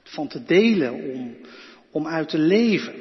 van 0.03 0.27
te 0.27 0.43
delen, 0.43 0.93
om, 0.93 1.35
om 1.91 2.07
uit 2.07 2.29
te 2.29 2.37
leven. 2.37 2.93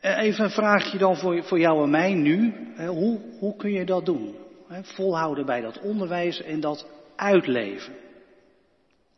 Eh, 0.00 0.18
even 0.18 0.44
een 0.44 0.50
vraagje 0.50 0.98
dan 0.98 1.16
voor, 1.16 1.44
voor 1.44 1.58
jou 1.58 1.82
en 1.82 1.90
mij 1.90 2.14
nu. 2.14 2.54
Hoe, 2.76 3.20
hoe 3.38 3.56
kun 3.56 3.72
je 3.72 3.84
dat 3.84 4.06
doen? 4.06 4.34
Volhouden 4.82 5.46
bij 5.46 5.60
dat 5.60 5.80
onderwijs 5.80 6.42
en 6.42 6.60
dat 6.60 6.86
uitleven. 7.16 7.94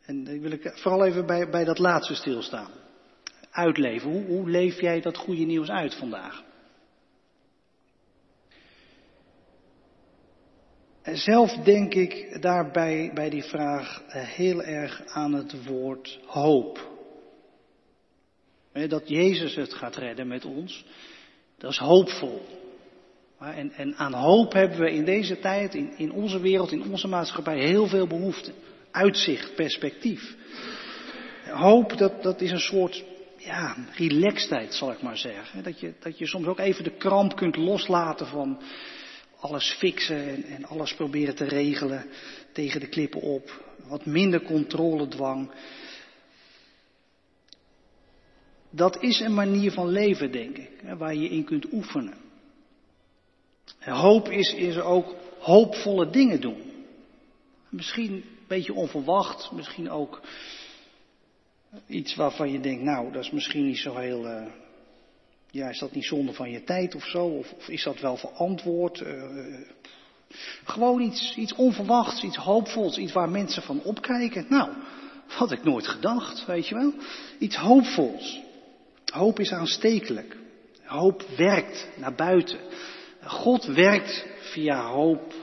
En 0.05 0.23
dan 0.23 0.41
wil 0.41 0.51
ik 0.51 0.71
vooral 0.73 1.05
even 1.05 1.25
bij, 1.25 1.49
bij 1.49 1.63
dat 1.63 1.79
laatste 1.79 2.15
stilstaan 2.15 2.71
uitleven? 3.51 4.11
Hoe, 4.11 4.25
hoe 4.25 4.49
leef 4.49 4.81
jij 4.81 5.01
dat 5.01 5.17
goede 5.17 5.43
nieuws 5.43 5.69
uit 5.69 5.95
vandaag? 5.95 6.43
Zelf 11.03 11.51
denk 11.51 11.93
ik 11.93 12.41
daarbij 12.41 13.11
bij 13.13 13.29
die 13.29 13.43
vraag 13.43 14.03
eh, 14.07 14.27
heel 14.27 14.63
erg 14.63 15.05
aan 15.05 15.33
het 15.33 15.65
woord 15.65 16.19
hoop. 16.25 16.87
Dat 18.87 19.09
Jezus 19.09 19.55
het 19.55 19.73
gaat 19.73 19.95
redden 19.95 20.27
met 20.27 20.45
ons, 20.45 20.85
dat 21.57 21.71
is 21.71 21.77
hoopvol. 21.77 22.41
En, 23.39 23.71
en 23.71 23.95
aan 23.95 24.13
hoop 24.13 24.53
hebben 24.53 24.79
we 24.79 24.91
in 24.91 25.05
deze 25.05 25.39
tijd, 25.39 25.75
in, 25.75 25.97
in 25.97 26.11
onze 26.11 26.39
wereld, 26.39 26.71
in 26.71 26.91
onze 26.91 27.07
maatschappij 27.07 27.59
heel 27.59 27.87
veel 27.87 28.07
behoefte. 28.07 28.51
Uitzicht, 28.91 29.55
perspectief. 29.55 30.35
Hoop, 31.45 31.97
dat, 31.97 32.23
dat 32.23 32.41
is 32.41 32.51
een 32.51 32.59
soort 32.59 33.03
ja, 33.37 33.75
relaxedheid, 33.95 34.73
zal 34.73 34.91
ik 34.91 35.01
maar 35.01 35.17
zeggen. 35.17 35.63
Dat 35.63 35.79
je, 35.79 35.93
dat 35.99 36.17
je 36.17 36.27
soms 36.27 36.45
ook 36.45 36.59
even 36.59 36.83
de 36.83 36.97
kramp 36.97 37.35
kunt 37.35 37.55
loslaten 37.55 38.27
van 38.27 38.61
alles 39.39 39.71
fixen 39.71 40.27
en, 40.27 40.43
en 40.43 40.65
alles 40.65 40.93
proberen 40.93 41.35
te 41.35 41.45
regelen 41.45 42.05
tegen 42.51 42.79
de 42.79 42.87
klippen 42.87 43.21
op. 43.21 43.73
Wat 43.87 44.05
minder 44.05 44.41
controledwang. 44.41 45.51
Dat 48.69 49.01
is 49.01 49.19
een 49.19 49.33
manier 49.33 49.71
van 49.71 49.87
leven, 49.87 50.31
denk 50.31 50.57
ik, 50.57 50.69
waar 50.97 51.15
je 51.15 51.29
in 51.29 51.43
kunt 51.43 51.71
oefenen. 51.71 52.28
Hoop 53.79 54.29
is, 54.29 54.53
is 54.53 54.79
ook 54.79 55.15
hoopvolle 55.39 56.09
dingen 56.09 56.41
doen. 56.41 56.61
Misschien 57.69 58.11
een 58.11 58.25
beetje 58.47 58.73
onverwacht, 58.73 59.51
misschien 59.51 59.89
ook 59.89 60.21
Iets 61.87 62.15
waarvan 62.15 62.51
je 62.51 62.59
denkt, 62.59 62.83
nou, 62.83 63.11
dat 63.11 63.23
is 63.23 63.31
misschien 63.31 63.65
niet 63.65 63.77
zo 63.77 63.95
heel. 63.95 64.25
Uh, 64.25 64.45
ja, 65.51 65.69
is 65.69 65.79
dat 65.79 65.91
niet 65.91 66.05
zonde 66.05 66.33
van 66.33 66.51
je 66.51 66.63
tijd 66.63 66.95
of 66.95 67.05
zo? 67.05 67.25
Of, 67.25 67.51
of 67.51 67.67
is 67.67 67.83
dat 67.83 67.99
wel 67.99 68.17
verantwoord? 68.17 68.99
Uh, 68.99 69.23
gewoon 70.63 71.01
iets, 71.01 71.35
iets 71.35 71.55
onverwachts, 71.55 72.23
iets 72.23 72.37
hoopvols, 72.37 72.97
iets 72.97 73.11
waar 73.11 73.29
mensen 73.29 73.61
van 73.61 73.81
opkijken. 73.83 74.45
Nou, 74.49 74.69
had 75.27 75.51
ik 75.51 75.63
nooit 75.63 75.87
gedacht, 75.87 76.45
weet 76.45 76.67
je 76.67 76.75
wel? 76.75 76.93
Iets 77.39 77.55
hoopvols. 77.55 78.41
Hoop 79.05 79.39
is 79.39 79.51
aanstekelijk. 79.51 80.37
Hoop 80.83 81.25
werkt 81.37 81.87
naar 81.97 82.15
buiten. 82.15 82.59
God 83.23 83.65
werkt 83.65 84.25
via 84.39 84.91
hoop 84.91 85.33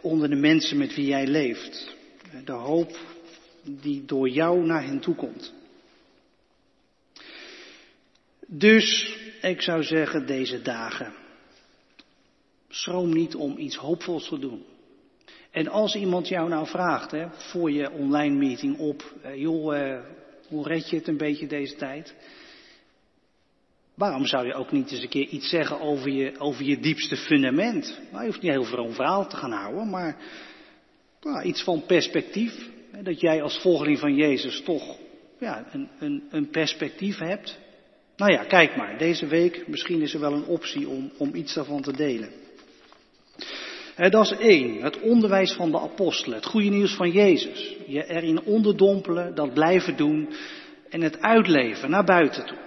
onder 0.00 0.28
de 0.28 0.36
mensen 0.36 0.78
met 0.78 0.94
wie 0.94 1.06
jij 1.06 1.26
leeft. 1.26 1.96
De 2.44 2.52
hoop 2.52 2.98
die 3.62 4.04
door 4.04 4.28
jou 4.28 4.64
naar 4.64 4.84
hen 4.84 5.00
toe 5.00 5.14
komt. 5.14 5.52
Dus, 8.46 9.16
ik 9.42 9.62
zou 9.62 9.82
zeggen, 9.82 10.26
deze 10.26 10.62
dagen. 10.62 11.14
Schroom 12.68 13.12
niet 13.12 13.34
om 13.34 13.58
iets 13.58 13.76
hoopvols 13.76 14.28
te 14.28 14.38
doen. 14.38 14.64
En 15.50 15.68
als 15.68 15.94
iemand 15.94 16.28
jou 16.28 16.48
nou 16.48 16.66
vraagt, 16.66 17.10
hè, 17.10 17.26
voor 17.30 17.70
je 17.70 17.90
online 17.90 18.36
meeting 18.36 18.78
op, 18.78 19.14
eh, 19.22 19.40
joh, 19.40 19.76
eh, 19.76 20.00
hoe 20.48 20.68
red 20.68 20.90
je 20.90 20.96
het 20.96 21.08
een 21.08 21.16
beetje 21.16 21.46
deze 21.46 21.76
tijd? 21.76 22.14
Waarom 23.94 24.26
zou 24.26 24.46
je 24.46 24.54
ook 24.54 24.72
niet 24.72 24.90
eens 24.90 25.02
een 25.02 25.08
keer 25.08 25.26
iets 25.26 25.48
zeggen 25.48 25.80
over 25.80 26.10
je, 26.10 26.38
over 26.38 26.64
je 26.64 26.80
diepste 26.80 27.16
fundament? 27.16 28.00
Nou, 28.10 28.22
je 28.22 28.28
hoeft 28.28 28.42
niet 28.42 28.52
heel 28.52 28.64
veel 28.64 28.84
een 28.84 28.94
verhaal 28.94 29.28
te 29.28 29.36
gaan 29.36 29.52
houden, 29.52 29.90
maar 29.90 30.16
nou, 31.22 31.42
iets 31.42 31.62
van 31.62 31.86
perspectief. 31.86 32.70
Dat 33.02 33.20
jij 33.20 33.42
als 33.42 33.58
volgeling 33.58 33.98
van 33.98 34.14
Jezus 34.14 34.62
toch 34.62 34.96
ja, 35.38 35.66
een, 35.72 35.88
een, 35.98 36.22
een 36.30 36.50
perspectief 36.50 37.18
hebt. 37.18 37.58
Nou 38.16 38.32
ja, 38.32 38.44
kijk 38.44 38.76
maar, 38.76 38.98
deze 38.98 39.26
week 39.26 39.68
misschien 39.68 40.00
is 40.00 40.14
er 40.14 40.20
wel 40.20 40.32
een 40.32 40.46
optie 40.46 40.88
om, 40.88 41.10
om 41.16 41.34
iets 41.34 41.54
daarvan 41.54 41.82
te 41.82 41.92
delen. 41.92 42.30
dat 43.96 44.24
is 44.24 44.38
één, 44.38 44.82
het 44.82 45.00
onderwijs 45.00 45.52
van 45.52 45.70
de 45.70 45.80
apostelen, 45.80 46.36
het 46.36 46.46
goede 46.46 46.68
nieuws 46.68 46.94
van 46.94 47.10
Jezus. 47.10 47.76
Je 47.86 48.06
erin 48.06 48.42
onderdompelen, 48.42 49.34
dat 49.34 49.54
blijven 49.54 49.96
doen 49.96 50.28
en 50.88 51.00
het 51.00 51.20
uitleven 51.20 51.90
naar 51.90 52.04
buiten 52.04 52.46
toe. 52.46 52.61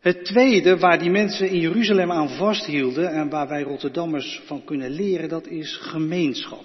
Het 0.00 0.24
tweede 0.24 0.78
waar 0.78 0.98
die 0.98 1.10
mensen 1.10 1.48
in 1.48 1.60
Jeruzalem 1.60 2.12
aan 2.12 2.28
vasthielden 2.28 3.12
en 3.12 3.28
waar 3.28 3.48
wij 3.48 3.62
Rotterdammers 3.62 4.42
van 4.44 4.64
kunnen 4.64 4.90
leren, 4.90 5.28
dat 5.28 5.46
is 5.46 5.76
gemeenschap 5.76 6.64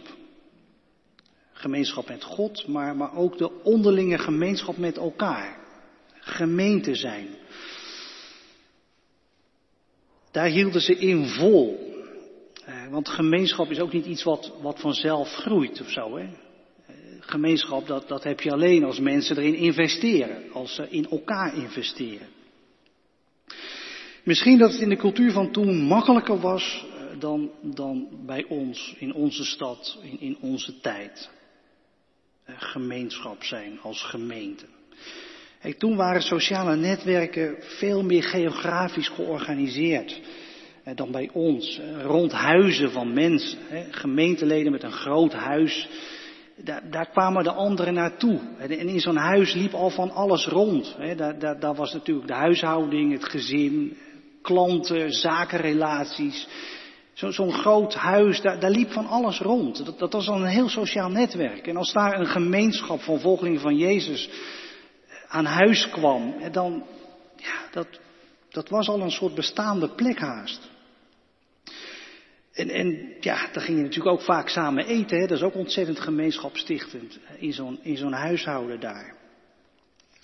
gemeenschap 1.65 2.08
met 2.08 2.24
God, 2.24 2.68
maar, 2.68 2.96
maar 2.96 3.15
ook 3.15 3.38
de 3.38 3.63
onderlinge 3.63 4.18
gemeenschap 4.18 4.77
met 4.77 4.98
elkaar. 4.98 5.58
Gemeente 6.20 6.96
zijn. 6.96 7.27
Daar 10.32 10.48
hielden 10.48 10.82
ze 10.82 10.96
in 10.96 11.25
vol. 11.25 11.94
Eh, 12.65 12.88
want 12.89 13.10
gemeenschap 13.10 13.70
is 13.70 13.80
ook 13.80 13.94
niet 13.94 14.06
iets 14.06 14.24
wat, 14.24 14.54
wat 14.62 14.80
vanzelf 14.80 15.30
groeit 15.30 15.82
of 15.82 15.89
zo. 15.89 16.18
Hè? 16.18 16.24
Eh, 16.24 16.96
gemeenschap, 17.20 17.88
dat, 17.88 18.08
dat 18.08 18.24
heb 18.24 18.39
je 18.39 18.51
alleen 18.51 18.84
als 18.84 19.00
mensen 19.00 19.38
erin 19.38 19.56
investeren. 19.56 20.51
Als 20.51 20.75
ze 20.75 20.89
in 20.89 21.08
elkaar 21.10 21.56
investeren. 21.56 22.27
Misschien 24.25 24.58
dat 24.58 24.72
het 24.72 24.82
in 24.82 24.89
de 24.89 24.96
cultuur 24.96 25.32
van 25.32 25.51
toen 25.51 25.82
makkelijker 25.82 26.39
was 26.39 26.86
eh, 26.88 27.20
dan, 27.20 27.51
dan 27.62 28.08
bij 28.25 28.46
ons, 28.50 28.96
in 29.00 29.13
onze 29.13 29.46
stad, 29.46 29.98
in, 30.01 30.20
in 30.20 30.38
onze 30.41 30.79
tijd. 30.79 31.29
Eh, 32.44 32.55
gemeenschap 32.58 33.44
zijn 33.44 33.79
als 33.82 34.03
gemeente. 34.03 34.65
toen 35.77 35.96
waren 35.96 36.22
sociale 36.22 36.75
netwerken 36.75 37.55
veel 37.60 38.03
meer 38.03 38.24
geografisch 38.24 39.08
georganiseerd 39.08 40.22
eh, 40.84 40.96
dan 40.96 41.12
bij 41.12 41.29
ons. 41.34 41.82
Rond 42.01 42.32
huizen 42.32 42.91
van 42.91 43.13
mensen, 43.13 43.58
gemeenteleden 43.91 44.72
met 44.72 44.84
een 44.84 44.91
groot 44.91 45.34
huis. 45.34 45.89
Daar, 46.55 46.89
daar 46.91 47.10
kwamen 47.10 47.44
de 47.44 47.51
anderen 47.51 47.94
naartoe. 47.94 48.39
En 48.58 48.72
in 48.72 49.00
zo'n 49.00 49.15
huis 49.15 49.53
liep 49.53 49.74
al 49.74 49.89
van 49.89 50.12
alles 50.12 50.48
rond. 50.48 50.96
Daar, 51.15 51.39
daar, 51.39 51.60
daar 51.60 51.75
was 51.75 51.94
natuurlijk 51.94 52.27
de 52.27 52.34
huishouding, 52.34 53.12
het 53.12 53.29
gezin, 53.29 53.98
klanten, 54.46 55.12
zakenrelaties. 55.12 56.48
Zo'n 57.14 57.54
groot 57.54 57.94
huis, 57.94 58.42
daar, 58.42 58.60
daar, 58.60 58.72
liep 58.72 58.92
van 58.92 59.08
alles 59.08 59.40
rond. 59.40 59.86
Dat, 59.86 60.00
dat 60.00 60.14
was 60.14 60.28
al 60.28 60.42
een 60.42 60.46
heel 60.46 60.70
sociaal 60.70 61.10
netwerk. 61.10 61.68
En 61.68 61.78
als 61.78 61.94
daar 61.94 62.20
een 62.20 62.28
gemeenschap 62.28 63.02
van 63.02 63.20
volgelingen 63.20 63.60
van 63.60 63.78
Jezus 63.78 64.30
aan 65.28 65.46
huis 65.46 65.90
kwam, 65.90 66.34
dan, 66.52 66.84
ja, 67.36 67.70
dat, 67.72 67.88
dat 68.50 68.70
was 68.70 68.88
al 68.88 69.02
een 69.02 69.12
soort 69.12 69.36
bestaande 69.36 69.90
plek 69.90 70.20
haast. 70.20 70.70
En, 72.54 72.70
en 72.70 73.14
ja, 73.20 73.48
dan 73.52 73.64
ging 73.64 73.78
je 73.78 73.84
natuurlijk 73.84 74.16
ook 74.16 74.25
vaak 74.25 74.50
samen 74.50 74.86
eten. 74.86 75.20
Hè? 75.20 75.28
Dat 75.28 75.38
is 75.38 75.44
ook 75.44 75.56
ontzettend 75.56 76.00
gemeenschapstichtend 76.00 77.20
in 77.38 77.54
zo'n, 77.54 77.80
in 77.82 77.98
zo'n 77.98 78.14
huishouden 78.14 78.80
daar. 78.80 79.25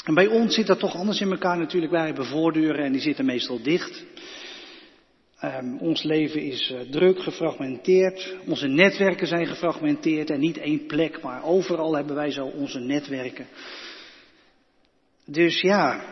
En 0.04 0.14
bij 0.14 0.28
ons 0.28 0.56
zit 0.56 0.68
dat 0.68 0.80
toch 0.80 0.96
anders 0.96 1.22
in 1.22 1.32
elkaar 1.32 1.58
natuurlijk. 1.58 1.92
Wij 1.92 2.06
hebben 2.06 2.26
voordeuren 2.26 2.86
en 2.86 2.92
die 2.92 3.02
zitten 3.02 3.26
meestal 3.26 3.62
dicht. 3.62 4.04
Um, 5.44 5.78
ons 5.78 6.04
leven 6.04 6.42
is 6.42 6.72
uh, 6.72 6.80
druk, 6.80 7.20
gefragmenteerd. 7.20 8.36
Onze 8.46 8.68
netwerken 8.68 9.28
zijn 9.28 9.48
gefragmenteerd 9.48 10.30
en 10.30 10.40
niet 10.40 10.58
één 10.58 10.86
plek, 10.86 11.22
maar 11.22 11.44
overal 11.44 11.96
hebben 11.96 12.16
wij 12.16 12.32
zo 12.32 12.46
onze 12.46 12.80
netwerken. 12.80 13.48
Dus 15.26 15.62
ja, 15.62 16.04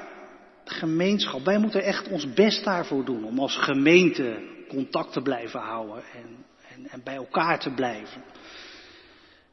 gemeenschap. 0.65 1.45
Wij 1.45 1.57
moeten 1.57 1.83
echt 1.83 2.07
ons 2.07 2.33
best 2.33 2.63
daarvoor 2.63 3.05
doen 3.05 3.23
om 3.23 3.39
als 3.39 3.57
gemeente 3.57 4.39
contact 4.67 5.13
te 5.13 5.21
blijven 5.21 5.59
houden 5.59 6.03
en, 6.13 6.45
en, 6.73 6.87
en 6.89 7.01
bij 7.03 7.15
elkaar 7.15 7.59
te 7.59 7.73
blijven. 7.73 8.23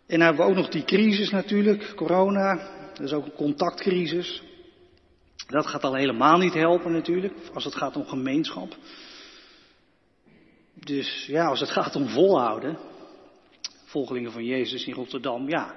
En 0.06 0.18
dan 0.18 0.20
hebben 0.20 0.44
we 0.44 0.50
ook 0.50 0.56
nog 0.56 0.68
die 0.68 0.84
crisis 0.84 1.30
natuurlijk, 1.30 1.92
corona. 1.94 2.70
Is 3.00 3.12
ook 3.12 3.24
een 3.24 3.32
contactcrisis. 3.32 4.42
Dat 5.46 5.66
gaat 5.66 5.84
al 5.84 5.94
helemaal 5.94 6.38
niet 6.38 6.54
helpen 6.54 6.92
natuurlijk, 6.92 7.34
als 7.54 7.64
het 7.64 7.74
gaat 7.74 7.96
om 7.96 8.06
gemeenschap. 8.06 8.76
Dus 10.74 11.26
ja, 11.26 11.46
als 11.46 11.60
het 11.60 11.70
gaat 11.70 11.96
om 11.96 12.08
volhouden, 12.08 12.78
volgelingen 13.84 14.32
van 14.32 14.44
Jezus 14.44 14.86
in 14.86 14.94
Rotterdam, 14.94 15.48
ja, 15.48 15.74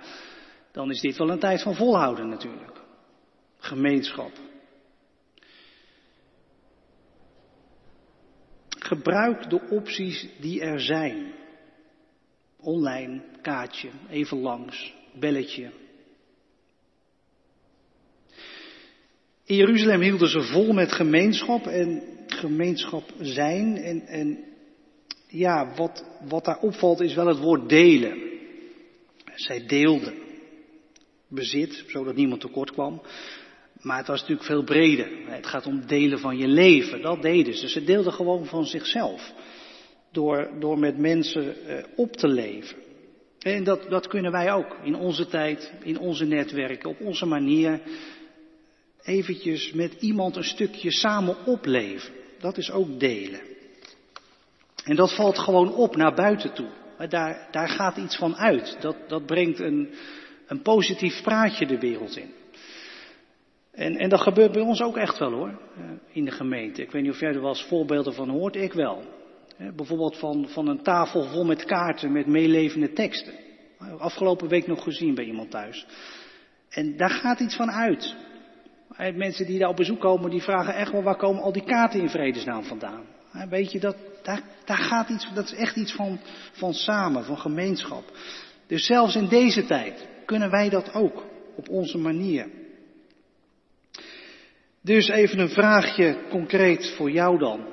dan 0.72 0.90
is 0.92 1.02
dit 1.02 1.18
wel 1.18 1.30
een 1.30 1.40
tijd 1.40 1.62
van 1.62 1.76
volhouden 1.76 2.30
natuurlijk. 2.30 2.82
Gemeenschap. 3.58 4.32
Gebruik 8.80 9.50
de 9.50 9.62
opties 9.70 10.28
die 10.40 10.62
er 10.62 10.80
zijn. 10.80 11.34
Online, 12.60 13.22
kaartje, 13.42 13.90
even 14.10 14.40
langs, 14.40 14.94
belletje. 15.14 15.72
Jeruzalem 19.56 20.01
hielden 20.01 20.29
ze 20.29 20.41
vol 20.41 20.74
met 20.74 20.91
gemeenschap 20.91 21.68
en 21.68 22.03
gemeenschap 22.27 23.03
zijn. 23.20 23.77
En, 23.77 24.08
en 24.08 24.39
ja, 25.27 25.74
wat, 25.75 26.06
wat 26.27 26.46
daar 26.46 26.60
opvalt 26.60 27.00
is 27.00 27.15
wel 27.15 27.27
het 27.27 27.39
woord 27.39 27.70
delen. 27.70 28.18
Zij 29.36 29.65
deelden 29.65 30.13
bezit, 31.27 31.84
zodat 31.88 32.15
niemand 32.15 32.41
tekort 32.41 32.72
kwam. 32.72 33.01
Maar 33.82 33.98
het 33.98 34.08
was 34.08 34.20
natuurlijk 34.20 34.48
veel 34.48 34.63
breder. 34.63 35.10
Het 35.25 35.48
gaat 35.48 35.65
om 35.65 35.86
delen 35.88 36.20
van 36.20 36.38
je 36.38 36.48
leven. 36.48 37.01
Dat 37.01 37.22
deden 37.22 37.53
ze. 37.53 37.70
Ze 37.70 37.84
deelden 37.84 38.13
gewoon 38.13 38.46
van 38.46 38.65
zichzelf. 38.65 39.34
Door, 40.12 40.50
door 40.60 40.79
met 40.79 40.98
mensen 40.98 41.65
eh, 41.65 41.84
op 41.96 42.15
te 42.15 42.27
leven. 42.27 42.77
En 43.39 43.63
dat, 43.63 43.89
dat 43.89 44.08
kunnen 44.08 44.32
wij 44.32 44.53
ook. 44.53 44.77
In 44.84 44.96
onze 44.96 45.27
tijd, 45.27 45.74
in 45.84 46.00
onze 46.00 46.25
netwerken, 46.25 46.89
op 46.89 47.01
onze 47.01 47.25
manier. 47.25 47.82
Eventjes 49.03 49.72
met 49.72 49.94
iemand 50.00 50.36
een 50.36 50.44
stukje 50.44 50.91
samen 50.91 51.46
opleven. 51.46 52.13
Dat 52.39 52.58
is 52.58 52.72
ook 52.72 53.00
delen. 53.00 53.41
En 54.84 54.96
dat 54.96 55.15
valt 55.15 55.39
gewoon 55.39 55.74
op 55.74 55.96
naar 55.96 56.13
buiten 56.13 56.53
toe. 56.53 56.70
Daar, 57.10 57.48
daar 57.51 57.70
gaat 57.70 57.98
iets 57.98 58.18
van 58.18 58.36
uit. 58.36 58.77
Dat, 58.82 58.96
dat 59.08 59.25
brengt 59.25 59.60
een, 59.60 59.89
een 60.48 60.62
positief 60.62 61.22
praatje 61.22 61.65
de 61.65 61.79
wereld 61.79 62.18
in. 62.18 62.34
En, 63.72 63.96
en 63.96 64.10
dat 64.10 64.22
gebeurt 64.22 64.51
bij 64.51 64.62
ons 64.62 64.82
ook 64.82 64.98
echt 64.98 65.18
wel 65.18 65.32
hoor, 65.32 65.60
eh, 65.77 65.84
in 66.12 66.25
de 66.25 66.32
gemeente. 66.32 66.82
Ik 66.82 66.91
weet 66.91 67.01
niet 67.01 67.12
of 67.12 67.20
jij 67.20 67.34
er 67.34 67.41
wel 67.41 67.50
eens 67.50 67.65
voorbeelden 67.68 68.13
van 68.13 68.29
hoort, 68.29 68.56
ik 68.56 68.74
wel. 68.74 69.03
Bijvoorbeeld 69.75 70.18
van, 70.18 70.48
van 70.50 70.68
een 70.68 70.84
tafel 70.84 71.24
vol 71.24 71.46
met 71.46 71.65
kaarten 71.65 72.12
met 72.12 72.27
meelevende 72.27 72.94
teksten. 72.94 73.34
Afgelopen 73.98 74.48
week 74.48 74.68
nog 74.68 74.84
gezien 74.84 75.15
bij 75.15 75.25
iemand 75.25 75.51
thuis. 75.51 75.86
En 76.70 76.98
daar 76.98 77.10
gaat 77.10 77.39
iets 77.39 77.56
van 77.56 77.72
uit. 77.72 78.15
Mensen 79.13 79.46
die 79.46 79.60
daar 79.60 79.70
op 79.70 79.75
bezoek 79.75 80.00
komen, 80.00 80.29
die 80.29 80.41
vragen 80.41 80.75
echt 80.75 80.91
wel 80.91 81.03
waar 81.03 81.15
komen 81.15 81.41
al 81.41 81.51
die 81.51 81.63
kaarten 81.63 82.00
in 82.00 82.10
vredesnaam 82.10 82.63
vandaan. 82.63 83.06
Weet 83.50 83.72
je, 83.72 83.79
dat, 83.79 83.96
daar, 84.24 84.41
daar 84.65 84.77
gaat 84.77 85.10
iets, 85.10 85.34
dat 85.34 85.46
is 85.46 85.53
echt 85.53 85.75
iets 85.75 85.94
van, 85.94 86.20
van 86.51 86.74
samen, 86.74 87.24
van 87.24 87.38
gemeenschap. 87.38 88.03
Dus 88.68 88.86
zelfs 88.86 89.15
in 89.15 89.27
deze 89.27 89.65
tijd 89.65 90.08
kunnen 90.26 90.50
wij 90.50 90.69
dat 90.69 90.93
ook 90.93 91.24
op 91.56 91.69
onze 91.69 91.97
manier. 91.97 92.50
Dus 94.82 95.08
even 95.08 95.39
een 95.39 95.50
vraagje 95.50 96.17
concreet 96.30 96.89
voor 96.89 97.12
jou 97.12 97.38
dan. 97.38 97.65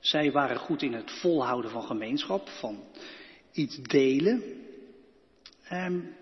Zij 0.00 0.32
waren 0.32 0.56
goed 0.56 0.82
in 0.82 0.92
het 0.92 1.10
volhouden 1.10 1.70
van 1.70 1.82
gemeenschap, 1.82 2.48
van 2.48 2.84
iets 3.52 3.82
delen. 3.82 4.42
Um, 5.72 6.18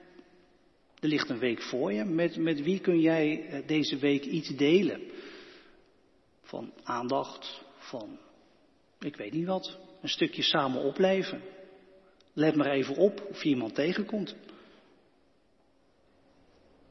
er 1.01 1.09
ligt 1.09 1.29
een 1.29 1.39
week 1.39 1.63
voor 1.63 1.93
je. 1.93 2.05
Met, 2.05 2.37
met 2.37 2.63
wie 2.63 2.81
kun 2.81 3.01
jij 3.01 3.47
eh, 3.47 3.67
deze 3.67 3.97
week 3.97 4.25
iets 4.25 4.49
delen? 4.57 5.01
Van 6.43 6.73
aandacht, 6.83 7.63
van, 7.79 8.19
ik 9.01 9.17
weet 9.17 9.33
niet 9.33 9.47
wat, 9.47 9.79
een 10.03 10.09
stukje 10.09 10.43
samen 10.43 10.83
opleven. 10.83 11.43
Let 12.33 12.55
maar 12.55 12.71
even 12.71 12.97
op 12.97 13.27
of 13.29 13.43
je 13.43 13.49
iemand 13.49 13.75
tegenkomt. 13.75 14.35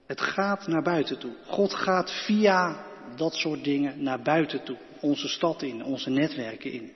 Het 0.05 0.21
gaat 0.21 0.67
naar 0.67 0.83
buiten 0.83 1.19
toe. 1.19 1.35
God 1.45 1.73
gaat 1.73 2.11
via 2.25 2.85
dat 3.15 3.33
soort 3.33 3.63
dingen 3.63 4.03
naar 4.03 4.21
buiten 4.21 4.63
toe. 4.63 4.77
Onze 5.01 5.27
stad 5.27 5.61
in, 5.61 5.83
onze 5.83 6.09
netwerken 6.09 6.71
in. 6.71 6.91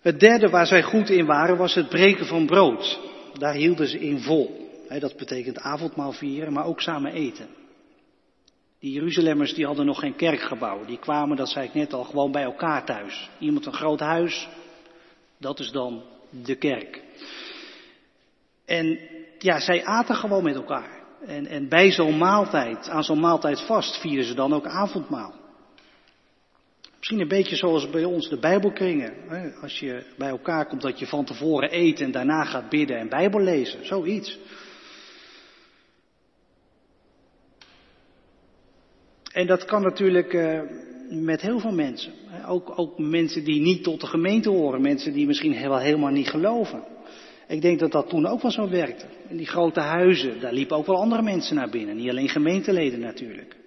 Het 0.00 0.20
derde 0.20 0.48
waar 0.48 0.66
zij 0.66 0.82
goed 0.82 1.10
in 1.10 1.26
waren 1.26 1.56
was 1.56 1.74
het 1.74 1.88
breken 1.88 2.26
van 2.26 2.46
brood. 2.46 3.00
Daar 3.38 3.54
hielden 3.54 3.88
ze 3.88 3.98
in 3.98 4.20
vol. 4.20 4.72
Dat 4.98 5.16
betekent 5.16 5.58
avondmaal 5.58 6.12
vieren, 6.12 6.52
maar 6.52 6.66
ook 6.66 6.80
samen 6.80 7.12
eten. 7.12 7.48
Die 8.78 8.92
Jeruzalemmers 8.92 9.54
die 9.54 9.66
hadden 9.66 9.86
nog 9.86 9.98
geen 9.98 10.16
kerkgebouw. 10.16 10.84
Die 10.84 10.98
kwamen, 10.98 11.36
dat 11.36 11.48
zei 11.48 11.66
ik 11.66 11.74
net 11.74 11.92
al, 11.92 12.04
gewoon 12.04 12.32
bij 12.32 12.42
elkaar 12.42 12.84
thuis. 12.84 13.30
Iemand 13.38 13.66
een 13.66 13.72
groot 13.72 14.00
huis, 14.00 14.48
dat 15.38 15.60
is 15.60 15.70
dan 15.70 16.02
de 16.30 16.54
kerk. 16.54 17.02
En 18.64 18.98
ja, 19.38 19.60
zij 19.60 19.84
aten 19.84 20.14
gewoon 20.14 20.42
met 20.42 20.54
elkaar. 20.54 21.02
En, 21.26 21.46
en 21.46 21.68
bij 21.68 21.90
zo'n 21.90 22.18
maaltijd, 22.18 22.88
aan 22.88 23.04
zo'n 23.04 23.20
maaltijd 23.20 23.60
vast, 23.60 24.00
vieren 24.00 24.24
ze 24.24 24.34
dan 24.34 24.52
ook 24.52 24.66
avondmaal. 24.66 25.34
Misschien 27.04 27.22
een 27.22 27.38
beetje 27.38 27.56
zoals 27.56 27.90
bij 27.90 28.04
ons 28.04 28.28
de 28.28 28.38
Bijbelkringen. 28.38 29.12
Als 29.60 29.78
je 29.78 30.02
bij 30.16 30.28
elkaar 30.28 30.66
komt 30.66 30.82
dat 30.82 30.98
je 30.98 31.06
van 31.06 31.24
tevoren 31.24 31.76
eet 31.78 32.00
en 32.00 32.10
daarna 32.10 32.44
gaat 32.44 32.68
bidden 32.68 32.98
en 32.98 33.08
Bijbel 33.08 33.40
lezen. 33.40 33.86
Zoiets. 33.86 34.38
En 39.32 39.46
dat 39.46 39.64
kan 39.64 39.82
natuurlijk 39.82 40.32
uh, 40.32 40.60
met 41.10 41.40
heel 41.40 41.58
veel 41.58 41.72
mensen. 41.72 42.12
Ook, 42.46 42.78
ook 42.78 42.98
mensen 42.98 43.44
die 43.44 43.60
niet 43.60 43.82
tot 43.82 44.00
de 44.00 44.06
gemeente 44.06 44.50
horen. 44.50 44.80
Mensen 44.80 45.12
die 45.12 45.26
misschien 45.26 45.68
wel 45.68 45.78
helemaal 45.78 46.12
niet 46.12 46.28
geloven. 46.28 46.84
Ik 47.48 47.62
denk 47.62 47.78
dat 47.78 47.92
dat 47.92 48.08
toen 48.08 48.26
ook 48.26 48.42
wel 48.42 48.50
zo 48.50 48.68
werkte. 48.68 49.06
In 49.28 49.36
die 49.36 49.46
grote 49.46 49.80
huizen, 49.80 50.40
daar 50.40 50.52
liepen 50.52 50.76
ook 50.76 50.86
wel 50.86 51.00
andere 51.00 51.22
mensen 51.22 51.56
naar 51.56 51.70
binnen. 51.70 51.96
Niet 51.96 52.10
alleen 52.10 52.28
gemeenteleden 52.28 53.00
natuurlijk. 53.00 53.62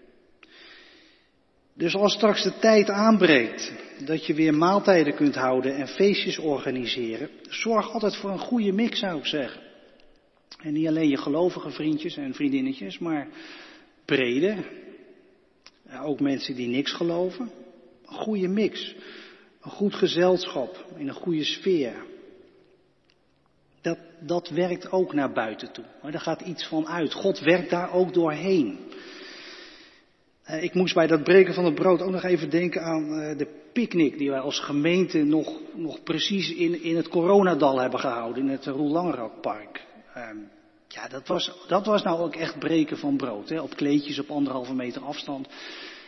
Dus 1.77 1.95
als 1.95 2.13
straks 2.13 2.43
de 2.43 2.59
tijd 2.59 2.89
aanbreekt 2.89 3.73
dat 4.05 4.25
je 4.25 4.33
weer 4.33 4.53
maaltijden 4.53 5.15
kunt 5.15 5.35
houden 5.35 5.75
en 5.75 5.87
feestjes 5.87 6.37
organiseren, 6.37 7.29
zorg 7.49 7.91
altijd 7.91 8.15
voor 8.15 8.29
een 8.29 8.39
goede 8.39 8.71
mix 8.71 8.99
zou 8.99 9.17
ik 9.17 9.25
zeggen. 9.25 9.61
En 10.61 10.73
niet 10.73 10.87
alleen 10.87 11.09
je 11.09 11.17
gelovige 11.17 11.69
vriendjes 11.69 12.17
en 12.17 12.33
vriendinnetjes, 12.33 12.99
maar 12.99 13.27
breder. 14.05 14.57
Ook 16.01 16.19
mensen 16.19 16.55
die 16.55 16.67
niks 16.67 16.91
geloven. 16.91 17.51
Een 18.05 18.15
goede 18.15 18.47
mix. 18.47 18.95
Een 19.61 19.71
goed 19.71 19.95
gezelschap 19.95 20.85
in 20.97 21.07
een 21.07 21.13
goede 21.13 21.43
sfeer 21.43 21.95
dat, 23.87 23.97
dat 24.19 24.49
werkt 24.49 24.91
ook 24.91 25.13
naar 25.13 25.33
buiten 25.33 25.71
toe. 25.71 25.85
Maar 26.01 26.11
daar 26.11 26.21
gaat 26.21 26.41
iets 26.41 26.67
van 26.67 26.87
uit. 26.87 27.13
God 27.13 27.39
werkt 27.39 27.69
daar 27.69 27.91
ook 27.91 28.13
doorheen. 28.13 28.79
Eh, 30.47 30.63
ik 30.63 30.73
moest 30.73 30.93
bij 30.93 31.07
dat 31.07 31.23
breken 31.23 31.53
van 31.53 31.65
het 31.65 31.75
brood 31.75 32.01
ook 32.01 32.12
nog 32.12 32.23
even 32.23 32.49
denken 32.49 32.81
aan 32.81 33.19
eh, 33.19 33.38
de 33.38 33.47
picknick 33.73 34.17
die 34.17 34.29
wij 34.29 34.39
als 34.39 34.60
gemeente 34.60 35.23
nog, 35.23 35.60
nog 35.75 36.03
precies 36.03 36.53
in, 36.53 36.83
in 36.83 36.95
het 36.95 37.07
coronadal 37.07 37.79
hebben 37.79 37.99
gehouden, 37.99 38.43
in 38.43 38.49
het 38.49 38.65
Roel 38.65 38.91
Langerakpark. 38.91 39.86
Ehm, 40.13 40.38
ja, 40.88 41.07
dat 41.07 41.27
was, 41.27 41.51
dat 41.67 41.86
was 41.86 42.03
nou 42.03 42.19
ook 42.19 42.36
echt 42.36 42.60
breken 42.60 42.97
van 42.97 43.17
brood, 43.17 43.49
hè, 43.49 43.62
op 43.62 43.75
kleedjes 43.75 44.19
op 44.19 44.29
anderhalve 44.29 44.73
meter 44.73 45.01
afstand. 45.01 45.47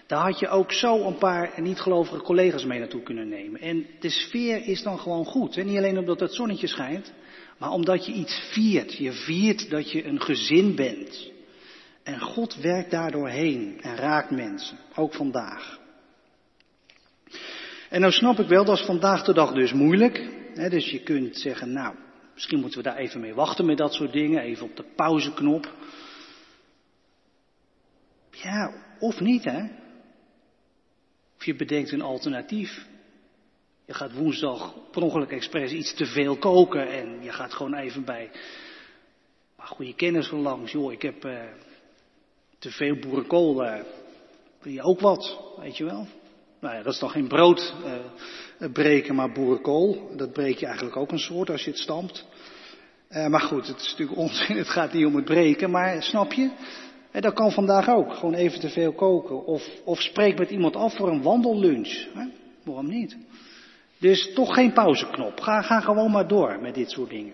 Daar 0.08 0.22
had 0.22 0.40
je 0.40 0.50
ook 0.50 0.72
zo 0.72 1.08
een 1.08 1.18
paar 1.18 1.54
niet-gelovige 1.62 2.22
collega's 2.22 2.66
mee 2.66 2.80
naartoe 2.80 3.04
kunnen 3.04 3.30
nemen. 3.30 3.62
En 3.62 3.86
de 4.00 4.10
sfeer 4.10 4.68
is 4.68 4.84
dan 4.84 5.00
gewoon 5.00 5.26
goed. 5.26 5.56
Hè? 5.56 5.64
Niet 5.64 5.78
alleen 5.78 5.98
omdat 5.98 6.20
het 6.20 6.34
zonnetje 6.34 6.68
schijnt, 6.68 7.14
maar 7.58 7.72
omdat 7.72 8.06
je 8.06 8.12
iets 8.12 8.50
viert. 8.52 8.94
Je 8.94 9.12
viert 9.12 9.70
dat 9.70 9.92
je 9.92 10.06
een 10.06 10.22
gezin 10.22 10.76
bent. 10.76 11.32
En 12.04 12.20
God 12.20 12.56
werkt 12.56 12.92
daardoor 12.92 13.30
heen 13.30 13.82
en 13.82 13.96
raakt 13.96 14.32
mensen, 14.32 14.78
ook 14.96 15.14
vandaag. 15.14 15.80
En 17.90 18.02
nou 18.02 18.14
snap 18.14 18.40
ik 18.40 18.48
wel, 18.48 18.66
dat 18.66 18.80
is 18.80 18.86
vandaag 18.86 19.24
de 19.24 19.34
dag 19.34 19.54
dus 19.54 19.74
moeilijk. 19.74 20.38
Dus 20.54 20.90
je 20.90 21.00
kunt 21.00 21.38
zeggen, 21.38 21.74
nou, 21.74 21.96
misschien 22.34 22.60
moeten 22.60 22.78
we 22.78 22.90
daar 22.90 22.98
even 22.98 23.22
mee 23.22 23.34
wachten 23.34 23.66
met 23.66 23.78
dat 23.78 23.94
soort 23.94 24.14
dingen, 24.14 24.42
even 24.42 24.66
op 24.66 24.76
de 24.76 24.86
pauzeknop. 24.96 25.74
Ja, 28.32 28.74
of 29.00 29.20
niet 29.20 29.44
hè. 29.44 29.64
Of 31.38 31.46
je 31.46 31.56
bedenkt 31.56 31.92
een 31.92 32.02
alternatief. 32.02 32.88
Je 33.86 33.94
gaat 33.94 34.14
woensdag 34.14 34.74
per 34.92 35.02
ongeluk 35.02 35.32
expres 35.32 35.72
iets 35.72 35.94
te 35.94 36.06
veel 36.06 36.38
koken 36.38 36.88
en 36.88 37.24
je 37.24 37.32
gaat 37.32 37.54
gewoon 37.54 37.76
even 37.76 38.06
bij 38.06 38.32
maar 39.56 39.68
goede 39.68 39.96
kennis 39.96 40.32
langs. 40.32 40.72
Joh, 40.72 40.92
ik 40.92 41.02
heb 41.02 41.26
uh, 41.26 41.44
te 42.60 42.72
veel 42.72 42.96
boerenkool. 43.00 43.64
Uh, 43.64 43.74
wil 44.62 44.74
je 44.74 44.82
ook 44.82 45.00
wat, 45.00 45.40
weet 45.58 45.78
je 45.78 45.84
wel? 45.84 46.08
Nou 46.60 46.76
ja, 46.76 46.84
dat 46.84 46.94
is 46.94 47.00
dan 47.00 47.10
geen 47.10 47.28
brood 47.28 47.74
uh, 48.60 48.72
breken, 48.72 49.16
maar 49.16 49.32
boerenkool. 49.32 50.12
Dat 50.16 50.34
breek 50.34 50.58
je 50.58 50.66
eigenlijk 50.66 50.98
ook 50.98 51.12
een 51.12 51.20
soort 51.20 51.50
als 51.50 51.64
je 51.64 51.70
het 51.70 51.80
stampt. 51.80 52.26
maar 53.10 53.42
goed, 53.42 53.68
het 53.68 53.80
is 53.80 53.90
natuurlijk 53.92 54.18
onzin. 54.18 54.58
Het 54.64 54.70
gaat 54.70 54.94
niet 54.94 55.06
om 55.06 55.16
het 55.16 55.26
breken, 55.26 55.72
maar 55.72 56.04
snap 56.04 56.34
je? 56.34 56.50
Dat 57.12 57.34
kan 57.34 57.52
vandaag 57.52 57.90
ook. 57.90 58.14
Gewoon 58.14 58.34
even 58.34 58.60
te 58.60 58.70
veel 58.70 58.94
koken. 58.94 59.46
Of, 59.46 59.70
of 59.84 60.02
spreek 60.02 60.38
met 60.38 60.50
iemand 60.50 60.76
af 60.76 60.96
voor 60.96 61.10
een 61.10 61.22
wandellunch. 61.22 62.08
Hè? 62.14 62.26
Waarom 62.64 62.88
niet? 62.88 63.18
Dus 64.00 64.34
toch 64.34 64.54
geen 64.54 64.74
pauzeknop. 64.74 65.40
Ga, 65.40 65.62
ga 65.62 65.80
gewoon 65.80 66.12
maar 66.12 66.28
door 66.28 66.60
met 66.62 66.74
dit 66.76 66.92
soort 66.92 67.10
dingen. 67.10 67.34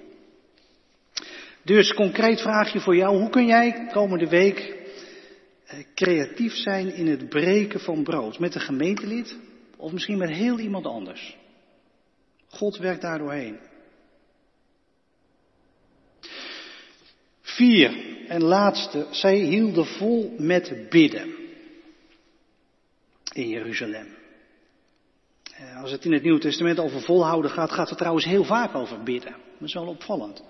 Dus 1.64 1.94
concreet 1.94 2.42
vraagje 2.42 2.80
voor 2.80 2.96
jou. 2.96 3.18
Hoe 3.18 3.30
kun 3.30 3.46
jij 3.46 3.88
komende 3.92 4.28
week 4.28 4.58
eh, 4.58 4.85
creatief 5.96 6.54
zijn 6.54 6.94
in 6.94 7.08
het 7.08 7.30
breken 7.30 7.80
van 7.80 8.04
brood? 8.04 8.40
Met 8.40 8.56
een 8.56 8.62
gemeentelid? 8.62 9.38
Of 9.78 9.92
misschien 9.92 10.18
met 10.18 10.30
heel 10.30 10.60
iemand 10.60 10.86
anders? 10.86 11.38
God 12.48 12.78
werkt 12.78 13.02
daar 13.02 13.18
doorheen. 13.18 13.60
Vier 17.42 18.16
en 18.28 18.44
laatste, 18.44 19.08
zij 19.12 19.38
hielden 19.38 19.86
vol 19.86 20.36
met 20.38 20.90
bidden 20.90 21.36
in 23.34 23.50
Jeruzalem. 23.50 24.08
Eh, 25.56 25.82
als 25.82 25.92
het 25.92 26.06
in 26.06 26.14
het 26.14 26.24
Nieuwe 26.24 26.40
Testament 26.40 26.80
over 26.80 27.02
volhouden 27.02 27.52
gaat, 27.52 27.72
gaat 27.72 27.90
het 27.90 27.98
trouwens 27.98 28.26
heel 28.26 28.44
vaak 28.44 28.76
over 28.76 29.04
bidden. 29.04 29.32
Dat 29.32 29.68
is 29.68 29.74
wel 29.74 29.88
opvallend. 29.88 30.44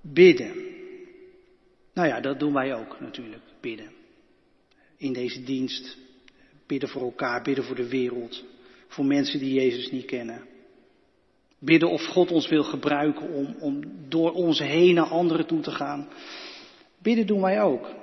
Bidden. 0.00 0.73
Nou 1.94 2.08
ja, 2.08 2.20
dat 2.20 2.40
doen 2.40 2.52
wij 2.52 2.74
ook 2.74 3.00
natuurlijk, 3.00 3.42
bidden. 3.60 3.90
In 4.96 5.12
deze 5.12 5.42
dienst. 5.42 5.96
Bidden 6.66 6.88
voor 6.88 7.02
elkaar, 7.02 7.42
bidden 7.42 7.64
voor 7.64 7.76
de 7.76 7.88
wereld. 7.88 8.44
Voor 8.88 9.04
mensen 9.04 9.38
die 9.38 9.54
Jezus 9.54 9.90
niet 9.90 10.04
kennen. 10.04 10.46
Bidden 11.58 11.90
of 11.90 12.04
God 12.04 12.30
ons 12.30 12.48
wil 12.48 12.62
gebruiken 12.64 13.28
om, 13.28 13.56
om 13.60 13.82
door 14.08 14.32
ons 14.32 14.58
heen 14.58 14.94
naar 14.94 15.06
anderen 15.06 15.46
toe 15.46 15.60
te 15.60 15.70
gaan. 15.70 16.08
Bidden 16.98 17.26
doen 17.26 17.40
wij 17.40 17.62
ook. 17.62 17.94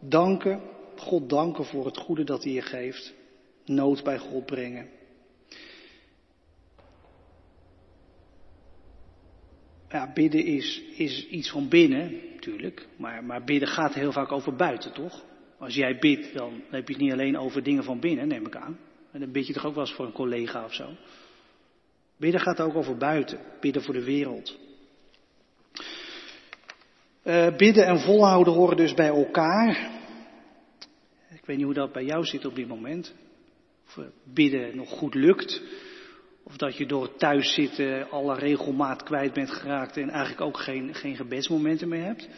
Danken, 0.00 0.60
God 0.96 1.28
danken 1.28 1.64
voor 1.64 1.86
het 1.86 1.96
goede 1.96 2.24
dat 2.24 2.44
hij 2.44 2.60
geeft. 2.60 3.14
Nood 3.64 4.02
bij 4.02 4.18
God 4.18 4.46
brengen. 4.46 4.88
Ja, 9.88 10.12
bidden 10.12 10.44
is, 10.44 10.82
is 10.96 11.28
iets 11.28 11.50
van 11.50 11.68
binnen, 11.68 12.20
Maar, 12.96 13.24
maar 13.24 13.44
bidden 13.44 13.68
gaat 13.68 13.94
heel 13.94 14.12
vaak 14.12 14.32
over 14.32 14.54
buiten, 14.54 14.92
toch? 14.92 15.24
Als 15.58 15.74
jij 15.74 15.98
bidt, 15.98 16.34
dan 16.34 16.62
heb 16.70 16.88
je 16.88 16.94
het 16.94 17.02
niet 17.02 17.12
alleen 17.12 17.38
over 17.38 17.62
dingen 17.62 17.84
van 17.84 18.00
binnen, 18.00 18.28
neem 18.28 18.46
ik 18.46 18.56
aan. 18.56 18.78
En 19.10 19.20
dan 19.20 19.32
bid 19.32 19.46
je 19.46 19.52
toch 19.52 19.66
ook 19.66 19.74
wel 19.74 19.84
eens 19.84 19.94
voor 19.94 20.06
een 20.06 20.12
collega 20.12 20.64
of 20.64 20.74
zo. 20.74 20.90
Bidden 22.16 22.40
gaat 22.40 22.60
ook 22.60 22.74
over 22.74 22.96
buiten, 22.96 23.38
bidden 23.60 23.82
voor 23.82 23.94
de 23.94 24.04
wereld. 24.04 24.58
Uh, 27.24 27.56
bidden 27.56 27.86
en 27.86 28.00
volhouden 28.00 28.52
horen 28.52 28.76
dus 28.76 28.94
bij 28.94 29.08
elkaar. 29.08 29.90
Ik 31.30 31.44
weet 31.44 31.56
niet 31.56 31.64
hoe 31.64 31.74
dat 31.74 31.92
bij 31.92 32.04
jou 32.04 32.24
zit 32.24 32.44
op 32.44 32.54
dit 32.54 32.68
moment. 32.68 33.14
Of 33.86 34.04
bidden 34.24 34.76
nog 34.76 34.88
goed 34.88 35.14
lukt. 35.14 35.62
Of 36.48 36.56
dat 36.56 36.76
je 36.76 36.86
door 36.86 37.02
het 37.02 37.18
thuiszitten 37.18 38.10
alle 38.10 38.34
regelmaat 38.34 39.02
kwijt 39.02 39.32
bent 39.32 39.50
geraakt 39.50 39.96
en 39.96 40.10
eigenlijk 40.10 40.40
ook 40.40 40.58
geen, 40.58 40.94
geen 40.94 41.16
gebedsmomenten 41.16 41.88
meer 41.88 42.04
hebt. 42.04 42.28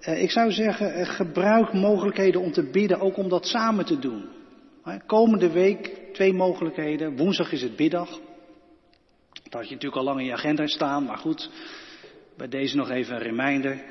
Uh, 0.00 0.22
ik 0.22 0.30
zou 0.30 0.50
zeggen, 0.50 1.00
uh, 1.00 1.08
gebruik 1.08 1.72
mogelijkheden 1.72 2.40
om 2.40 2.52
te 2.52 2.70
bidden, 2.70 3.00
ook 3.00 3.16
om 3.16 3.28
dat 3.28 3.46
samen 3.46 3.84
te 3.84 3.98
doen. 3.98 4.28
Komende 5.06 5.50
week 5.50 6.00
twee 6.12 6.32
mogelijkheden. 6.32 7.16
Woensdag 7.16 7.52
is 7.52 7.62
het 7.62 7.76
biddag. 7.76 8.08
Dat 9.42 9.52
had 9.52 9.68
je 9.68 9.74
natuurlijk 9.74 9.96
al 9.96 10.04
lang 10.04 10.18
in 10.18 10.26
je 10.26 10.32
agenda 10.32 10.66
staan, 10.66 11.04
maar 11.04 11.18
goed. 11.18 11.50
Bij 12.36 12.48
deze 12.48 12.76
nog 12.76 12.90
even 12.90 13.14
een 13.14 13.22
reminder. 13.22 13.84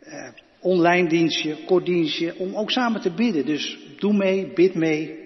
Eh, 0.00 0.28
online 0.60 1.08
dienstje, 1.08 1.64
kort 1.64 1.84
dienstje, 1.84 2.36
om 2.38 2.54
ook 2.54 2.70
samen 2.70 3.00
te 3.00 3.10
bidden. 3.10 3.46
Dus 3.46 3.78
doe 3.98 4.12
mee, 4.12 4.52
bid 4.52 4.74
mee. 4.74 5.25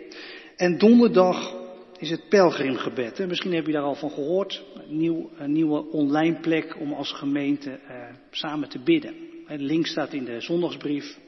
En 0.60 0.78
donderdag 0.78 1.54
is 1.98 2.10
het 2.10 2.28
pelgrimgebed. 2.28 3.26
Misschien 3.26 3.52
heb 3.52 3.66
je 3.66 3.72
daar 3.72 3.82
al 3.82 3.94
van 3.94 4.10
gehoord. 4.10 4.64
Een, 4.74 4.96
nieuw, 4.96 5.30
nieuwe 5.46 5.84
online 5.90 6.40
plek 6.40 6.76
om 6.80 6.92
als 6.92 7.12
gemeente 7.12 7.70
eh, 7.70 8.14
samen 8.30 8.68
te 8.68 8.78
bidden. 8.78 9.14
De 9.46 9.58
link 9.58 9.86
staat 9.86 10.12
in 10.12 10.24
de 10.24 10.40
zondagsbrief. 10.40 11.18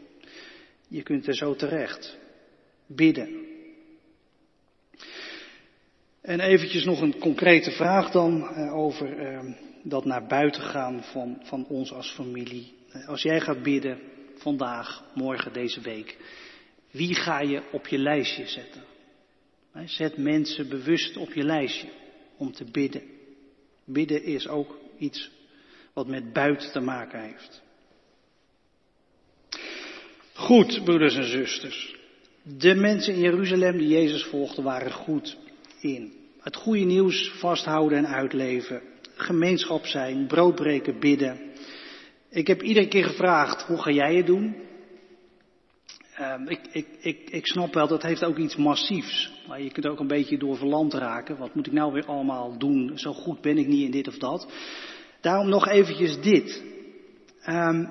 Je 0.89 1.03
kunt 1.03 1.27
er 1.27 1.35
zo 1.35 1.55
terecht. 1.55 2.19
Bidden. 2.87 3.47
En 6.21 6.41
eventjes 6.41 6.85
nog 6.85 7.01
een 7.01 7.19
concrete 7.19 7.71
vraag 7.71 8.11
dan 8.11 8.37
uh, 8.41 8.77
over 8.77 9.33
uh, 9.33 9.55
dat 9.83 10.05
naar 10.05 10.27
buiten 10.27 10.63
gaan 10.63 11.03
van, 11.03 11.39
van 11.43 11.67
ons 11.69 11.93
als 11.93 12.11
familie. 12.11 12.73
Uh, 12.97 13.09
als 13.09 13.23
jij 13.23 13.41
gaat 13.41 13.63
bidden 13.63 13.99
vandaag, 14.35 15.05
morgen, 15.15 15.53
deze 15.53 15.81
week, 15.81 16.17
wie 16.91 17.15
ga 17.15 17.41
je 17.41 17.63
op 17.73 17.87
je 17.87 17.99
lijstje 17.99 18.47
zetten? 18.47 18.92
Zet 19.85 20.17
mensen 20.17 20.69
bewust 20.69 21.17
op 21.17 21.33
je 21.33 21.43
lijstje 21.43 21.89
om 22.37 22.53
te 22.53 22.65
bidden. 22.65 23.03
Bidden 23.85 24.23
is 24.23 24.49
ook 24.49 24.79
iets 24.99 25.31
wat 25.93 26.07
met 26.07 26.33
buiten 26.33 26.73
te 26.73 26.81
maken 26.81 27.21
heeft. 27.23 27.63
Goed, 30.33 30.85
broeders 30.85 31.17
en 31.17 31.25
zusters. 31.25 31.97
De 32.43 32.75
mensen 32.75 33.15
in 33.15 33.21
Jeruzalem 33.21 33.79
die 33.79 33.89
Jezus 33.89 34.25
volgden 34.25 34.65
waren 34.65 34.93
goed 34.93 35.37
in. 35.81 36.13
Het 36.41 36.57
goede 36.57 36.85
nieuws 36.85 37.31
vasthouden 37.31 37.99
en 37.99 38.07
uitleven. 38.07 38.83
Gemeenschap 39.15 39.87
zijn, 39.87 40.27
broodbreken, 40.27 40.99
bidden. 41.01 41.41
Ik 42.29 42.47
heb 42.47 42.63
iedere 42.63 42.89
keer 42.89 43.05
gevraagd, 43.05 43.63
hoe 43.63 43.83
ga 43.83 43.91
jij 43.91 44.17
het 44.17 44.27
doen? 44.27 44.57
Uh, 46.21 46.35
ik, 46.47 46.61
ik, 46.73 46.87
ik, 47.01 47.31
ik 47.31 47.47
snap 47.47 47.75
wel, 47.75 47.87
dat 47.89 48.03
heeft 48.03 48.25
ook 48.25 48.37
iets 48.37 48.57
massiefs. 48.57 49.33
Maar 49.49 49.63
je 49.63 49.71
kunt 49.71 49.87
ook 49.87 50.01
een 50.01 50.07
beetje 50.07 50.39
door 50.39 50.57
verland 50.57 50.95
raken. 50.95 51.39
Wat 51.39 51.55
moet 51.55 51.67
ik 51.67 51.73
nou 51.73 51.93
weer 51.93 52.07
allemaal 52.07 52.59
doen? 52.59 52.99
Zo 52.99 53.13
goed 53.13 53.41
ben 53.41 53.59
ik 53.59 53.67
niet 53.67 53.85
in 53.85 53.91
dit 53.91 54.09
of 54.09 54.19
dat. 54.19 54.53
Daarom 55.21 55.49
nog 55.49 55.69
eventjes 55.69 56.21
dit. 56.21 56.63
Um, 57.47 57.89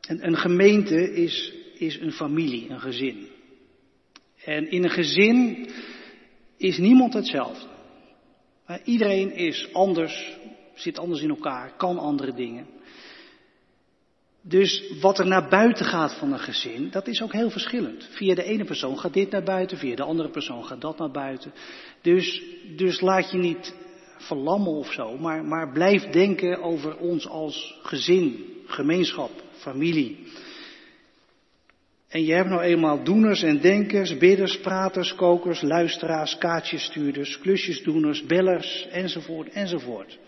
een, 0.00 0.26
een 0.26 0.36
gemeente 0.36 1.12
is, 1.12 1.52
is 1.74 2.00
een 2.00 2.12
familie, 2.12 2.70
een 2.70 2.80
gezin. 2.80 3.26
En 4.44 4.70
in 4.70 4.84
een 4.84 4.90
gezin 4.90 5.68
is 6.56 6.78
niemand 6.78 7.14
hetzelfde. 7.14 7.66
Iedereen 8.84 9.34
is 9.34 9.68
anders, 9.72 10.38
zit 10.74 10.98
anders 10.98 11.22
in 11.22 11.28
elkaar, 11.28 11.76
kan 11.76 11.98
andere 11.98 12.34
dingen. 12.34 12.66
Dus 14.42 14.92
wat 15.00 15.18
er 15.18 15.26
naar 15.26 15.48
buiten 15.48 15.86
gaat 15.86 16.14
van 16.14 16.32
een 16.32 16.38
gezin, 16.38 16.90
dat 16.90 17.06
is 17.06 17.22
ook 17.22 17.32
heel 17.32 17.50
verschillend. 17.50 18.08
Via 18.10 18.34
de 18.34 18.44
ene 18.44 18.64
persoon 18.64 18.98
gaat 18.98 19.12
dit 19.12 19.30
naar 19.30 19.42
buiten, 19.42 19.78
via 19.78 19.96
de 19.96 20.02
andere 20.02 20.30
persoon 20.30 20.64
gaat 20.64 20.80
dat 20.80 20.98
naar 20.98 21.10
buiten. 21.10 21.52
Dus, 22.00 22.42
dus 22.76 23.00
laat 23.00 23.30
je 23.30 23.38
niet 23.38 23.74
verlammen 24.16 24.72
of 24.72 24.92
zo, 24.92 25.18
maar, 25.18 25.44
maar 25.44 25.72
blijf 25.72 26.02
denken 26.02 26.62
over 26.62 26.96
ons 26.96 27.28
als 27.28 27.80
gezin, 27.82 28.44
gemeenschap, 28.66 29.30
familie. 29.52 30.26
En 32.08 32.24
je 32.24 32.32
hebt 32.32 32.48
nou 32.48 32.62
eenmaal 32.62 33.04
doeners 33.04 33.42
en 33.42 33.60
denkers, 33.60 34.16
bidders, 34.16 34.60
praters, 34.60 35.14
kokers, 35.14 35.60
luisteraars, 35.60 36.38
kaartjesstuurders, 36.38 37.38
klusjesdoeners, 37.38 38.26
bellers, 38.26 38.86
enzovoort, 38.90 39.48
enzovoort. 39.48 40.18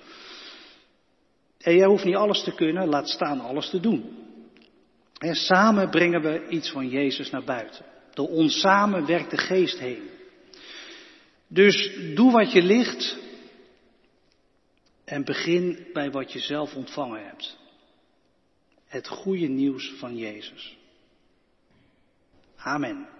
En 1.64 1.77
jij 1.77 1.87
hoeft 1.87 2.05
niet 2.05 2.14
alles 2.14 2.42
te 2.42 2.55
kunnen, 2.55 2.88
laat 2.88 3.09
staan 3.09 3.40
alles 3.40 3.70
te 3.70 3.81
doen. 3.81 4.22
En 5.18 5.35
samen 5.35 5.90
brengen 5.90 6.22
we 6.22 6.48
iets 6.48 6.70
van 6.70 6.88
Jezus 6.88 7.31
naar 7.31 7.44
buiten. 7.44 7.85
Door 8.14 8.29
ons 8.29 8.61
samen 8.61 9.07
werkt 9.07 9.31
de 9.31 9.38
geest 9.38 9.79
heen. 9.79 10.11
Dus 11.48 11.98
doe 12.14 12.33
wat 12.33 12.53
je 12.53 12.62
ligt 12.62 13.16
en 15.05 15.24
begin 15.24 15.87
bij 15.92 16.11
wat 16.11 16.33
je 16.33 16.38
zelf 16.38 16.74
ontvangen 16.74 17.27
hebt. 17.27 17.59
Het 18.87 19.09
goede 19.09 19.46
nieuws 19.46 19.92
van 19.98 20.16
Jezus. 20.16 20.77
Amen. 22.57 23.13